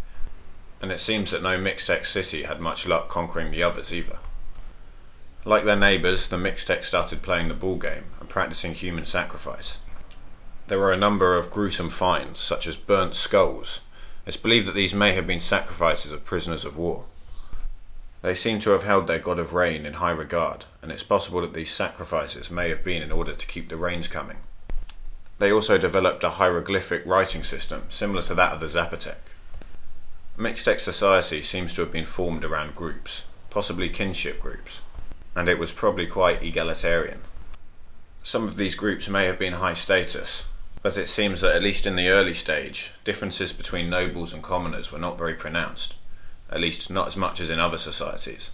and 0.82 0.92
it 0.92 1.00
seems 1.00 1.32
that 1.32 1.42
no 1.42 1.58
Mixtec 1.58 2.06
city 2.06 2.44
had 2.44 2.60
much 2.60 2.88
luck 2.88 3.08
conquering 3.08 3.50
the 3.50 3.64
others 3.64 3.94
either. 3.94 4.20
Like 5.46 5.64
their 5.64 5.76
neighbours, 5.76 6.28
the 6.28 6.38
Mixtec 6.38 6.84
started 6.86 7.22
playing 7.22 7.48
the 7.48 7.54
ball 7.54 7.78
game 7.78 8.06
and 8.20 8.30
practicing 8.30 8.74
human 8.74 9.06
sacrifice. 9.06 9.78
There 10.68 10.80
were 10.80 10.94
a 10.94 10.98
number 10.98 11.38
of 11.38 11.52
gruesome 11.52 11.90
finds, 11.90 12.40
such 12.40 12.68
as 12.68 12.78
burnt 12.78 13.16
skulls. 13.16 13.82
It's 14.26 14.38
believed 14.38 14.68
that 14.68 14.76
these 14.76 14.94
may 14.94 15.14
have 15.14 15.28
been 15.28 15.40
sacrifices 15.40 16.12
of 16.12 16.24
prisoners 16.24 16.66
of 16.66 16.78
war. 16.78 17.06
They 18.24 18.36
seem 18.36 18.60
to 18.62 18.70
have 18.70 18.84
held 18.84 19.08
their 19.08 19.20
god 19.20 19.38
of 19.38 19.54
rain 19.54 19.86
in 19.86 19.96
high 19.96 20.12
regard, 20.12 20.64
and 20.82 20.94
it's 20.94 21.04
possible 21.04 21.42
that 21.42 21.54
these 21.54 21.70
sacrifices 21.70 22.50
may 22.50 22.70
have 22.70 22.82
been 22.82 23.04
in 23.04 23.12
order 23.12 23.36
to 23.36 23.46
keep 23.46 23.68
the 23.68 23.76
rains 23.76 24.08
coming. 24.08 24.38
They 25.40 25.52
also 25.52 25.78
developed 25.78 26.24
a 26.24 26.30
hieroglyphic 26.30 27.06
writing 27.06 27.44
system 27.44 27.84
similar 27.90 28.22
to 28.24 28.36
that 28.36 28.54
of 28.54 28.60
the 28.62 28.68
Zapotec. 28.68 29.18
Mixtec 30.38 30.80
society 30.80 31.42
seems 31.42 31.76
to 31.76 31.82
have 31.82 31.92
been 31.92 32.06
formed 32.06 32.46
around 32.46 32.76
groups, 32.76 33.26
possibly 33.50 33.90
kinship 33.90 34.40
groups, 34.40 34.82
and 35.36 35.50
it 35.50 35.60
was 35.60 35.74
probably 35.74 36.08
quite 36.08 36.42
egalitarian. 36.42 37.20
Some 38.24 38.48
of 38.48 38.56
these 38.56 38.76
groups 38.76 39.10
may 39.10 39.26
have 39.26 39.38
been 39.38 39.54
high 39.54 39.74
status, 39.74 40.46
But 40.82 40.98
it 40.98 41.08
seems 41.08 41.40
that 41.40 41.56
at 41.56 41.64
least 41.64 41.86
in 41.86 41.96
the 41.96 42.10
early 42.10 42.34
stage, 42.34 42.92
differences 43.06 43.54
between 43.54 43.90
nobles 43.90 44.34
and 44.34 44.44
commoners 44.44 44.92
were 44.92 45.00
not 45.00 45.18
very 45.18 45.34
pronounced, 45.34 45.96
at 46.54 46.62
least 46.62 46.92
not 46.92 47.08
as 47.08 47.18
much 47.18 47.42
as 47.42 47.50
in 47.50 47.60
other 47.60 47.80
societies. 47.80 48.52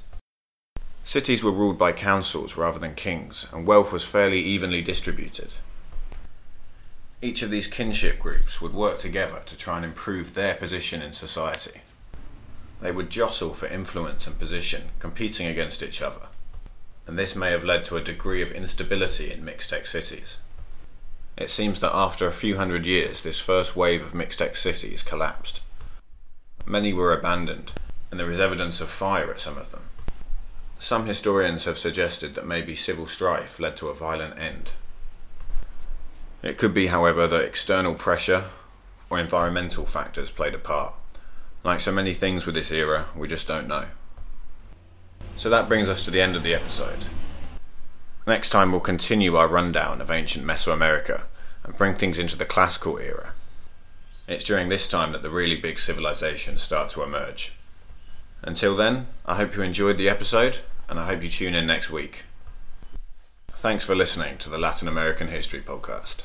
Cities 1.04 1.44
were 1.44 1.52
ruled 1.52 1.78
by 1.78 1.92
councils 1.92 2.56
rather 2.56 2.80
than 2.80 2.96
kings, 2.96 3.46
and 3.52 3.68
wealth 3.68 3.92
was 3.92 4.06
fairly 4.06 4.40
evenly 4.40 4.82
distributed. 4.82 5.54
Each 7.22 7.42
of 7.42 7.52
these 7.52 7.68
kinship 7.68 8.18
groups 8.18 8.62
would 8.62 8.74
work 8.74 9.00
together 9.00 9.42
to 9.46 9.58
try 9.58 9.76
and 9.76 9.86
improve 9.86 10.34
their 10.34 10.56
position 10.56 11.02
in 11.02 11.12
society. 11.12 11.82
They 12.80 12.94
would 12.94 13.10
jostle 13.10 13.54
for 13.54 13.68
influence 13.68 14.26
and 14.26 14.40
position, 14.40 14.92
competing 15.00 15.48
against 15.48 15.84
each 15.84 16.02
other, 16.02 16.28
and 17.06 17.20
this 17.20 17.36
may 17.36 17.52
have 17.52 17.66
led 17.66 17.84
to 17.86 17.98
a 17.98 18.02
degree 18.02 18.42
of 18.42 18.54
instability 18.54 19.30
in 19.30 19.44
Mixtec 19.44 19.86
cities. 19.86 20.38
It 21.36 21.50
seems 21.50 21.82
that 21.82 21.94
after 21.94 22.28
a 22.28 22.32
few 22.32 22.56
hundred 22.56 22.86
years, 22.86 23.22
this 23.22 23.42
first 23.42 23.76
wave 23.76 24.04
of 24.04 24.14
Mixtec 24.14 24.56
cities 24.56 25.04
collapsed. 25.04 25.60
Many 26.66 26.94
were 26.94 27.12
abandoned, 27.12 27.74
and 28.12 28.20
there 28.20 28.32
is 28.32 28.40
evidence 28.40 28.82
of 28.82 28.90
fire 28.90 29.30
at 29.32 29.42
some 29.42 29.58
of 29.58 29.72
them. 29.72 29.84
Some 30.80 31.06
historians 31.06 31.66
have 31.66 31.78
suggested 31.78 32.36
that 32.36 32.48
maybe 32.48 32.76
civil 32.76 33.06
strife 33.06 33.60
led 33.60 33.76
to 33.78 33.88
a 33.88 33.94
violent 33.94 34.40
end. 34.40 34.72
It 36.42 36.58
could 36.58 36.74
be, 36.74 36.88
however, 36.88 37.28
that 37.28 37.44
external 37.44 37.96
pressure 37.96 38.46
or 39.10 39.20
environmental 39.20 39.86
factors 39.86 40.32
played 40.32 40.56
a 40.56 40.60
part. 40.60 40.94
Like 41.64 41.82
so 41.82 41.92
many 41.92 42.14
things 42.14 42.46
with 42.46 42.56
this 42.56 42.72
era, 42.72 43.08
we 43.16 43.28
just 43.28 43.48
don't 43.48 43.68
know. 43.68 43.86
So 45.36 45.50
that 45.50 45.68
brings 45.68 45.90
us 45.90 46.06
to 46.06 46.12
the 46.12 46.22
end 46.22 46.36
of 46.36 46.44
the 46.44 46.54
episode. 46.54 47.06
Next 48.26 48.52
time, 48.52 48.72
we'll 48.72 48.80
continue 48.80 49.36
our 49.36 49.48
rundown 49.48 50.00
of 50.02 50.12
ancient 50.12 50.46
Mesoamerica 50.46 51.24
and 51.64 51.76
bring 51.76 51.96
things 51.96 52.20
into 52.20 52.38
the 52.38 52.46
classical 52.46 52.98
era. 52.98 53.34
It's 54.28 54.44
during 54.44 54.70
this 54.70 54.88
time 54.88 55.12
that 55.12 55.24
the 55.24 55.30
really 55.30 55.60
big 55.60 55.80
civilizations 55.80 56.62
start 56.62 56.90
to 56.92 57.04
emerge. 57.04 57.54
Until 58.42 58.76
then, 58.76 59.08
I 59.26 59.36
hope 59.36 59.56
you 59.56 59.62
enjoyed 59.62 59.98
the 59.98 60.10
episode, 60.10 60.60
and 60.88 61.00
I 61.00 61.06
hope 61.06 61.24
you 61.24 61.30
tune 61.30 61.56
in 61.56 61.68
next 61.68 61.90
week. 61.90 62.24
Thanks 63.58 63.86
for 63.86 63.96
listening 63.96 64.38
to 64.38 64.50
the 64.50 64.58
Latin 64.58 64.88
American 64.88 65.28
History 65.28 65.60
Podcast. 65.60 66.22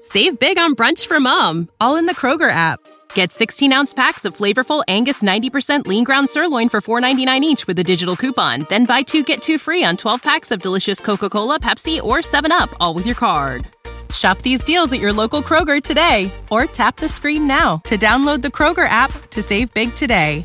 Save 0.00 0.38
big 0.38 0.56
on 0.58 0.74
brunch 0.76 1.06
for 1.06 1.20
mom, 1.20 1.68
all 1.80 1.96
in 1.96 2.06
the 2.06 2.14
Kroger 2.14 2.50
app. 2.50 2.80
Get 3.12 3.32
16 3.32 3.72
ounce 3.72 3.92
packs 3.92 4.24
of 4.24 4.36
flavorful 4.36 4.82
Angus 4.88 5.22
90% 5.22 5.86
lean 5.86 6.04
ground 6.04 6.30
sirloin 6.30 6.68
for 6.68 6.80
$4.99 6.80 7.40
each 7.42 7.66
with 7.66 7.78
a 7.78 7.84
digital 7.84 8.16
coupon. 8.16 8.66
Then 8.68 8.86
buy 8.86 9.02
two 9.02 9.22
get 9.22 9.42
two 9.42 9.58
free 9.58 9.84
on 9.84 9.96
12 9.96 10.22
packs 10.22 10.50
of 10.50 10.62
delicious 10.62 11.00
Coca 11.00 11.28
Cola, 11.28 11.58
Pepsi, 11.58 12.02
or 12.02 12.18
7UP, 12.18 12.72
all 12.80 12.94
with 12.94 13.06
your 13.06 13.16
card. 13.16 13.66
Shop 14.14 14.38
these 14.38 14.64
deals 14.64 14.92
at 14.92 15.00
your 15.00 15.12
local 15.12 15.42
Kroger 15.42 15.82
today 15.82 16.32
or 16.50 16.66
tap 16.66 16.96
the 16.96 17.08
screen 17.08 17.46
now 17.46 17.78
to 17.84 17.96
download 17.96 18.42
the 18.42 18.48
Kroger 18.48 18.88
app 18.88 19.12
to 19.30 19.42
save 19.42 19.72
big 19.74 19.94
today. 19.94 20.44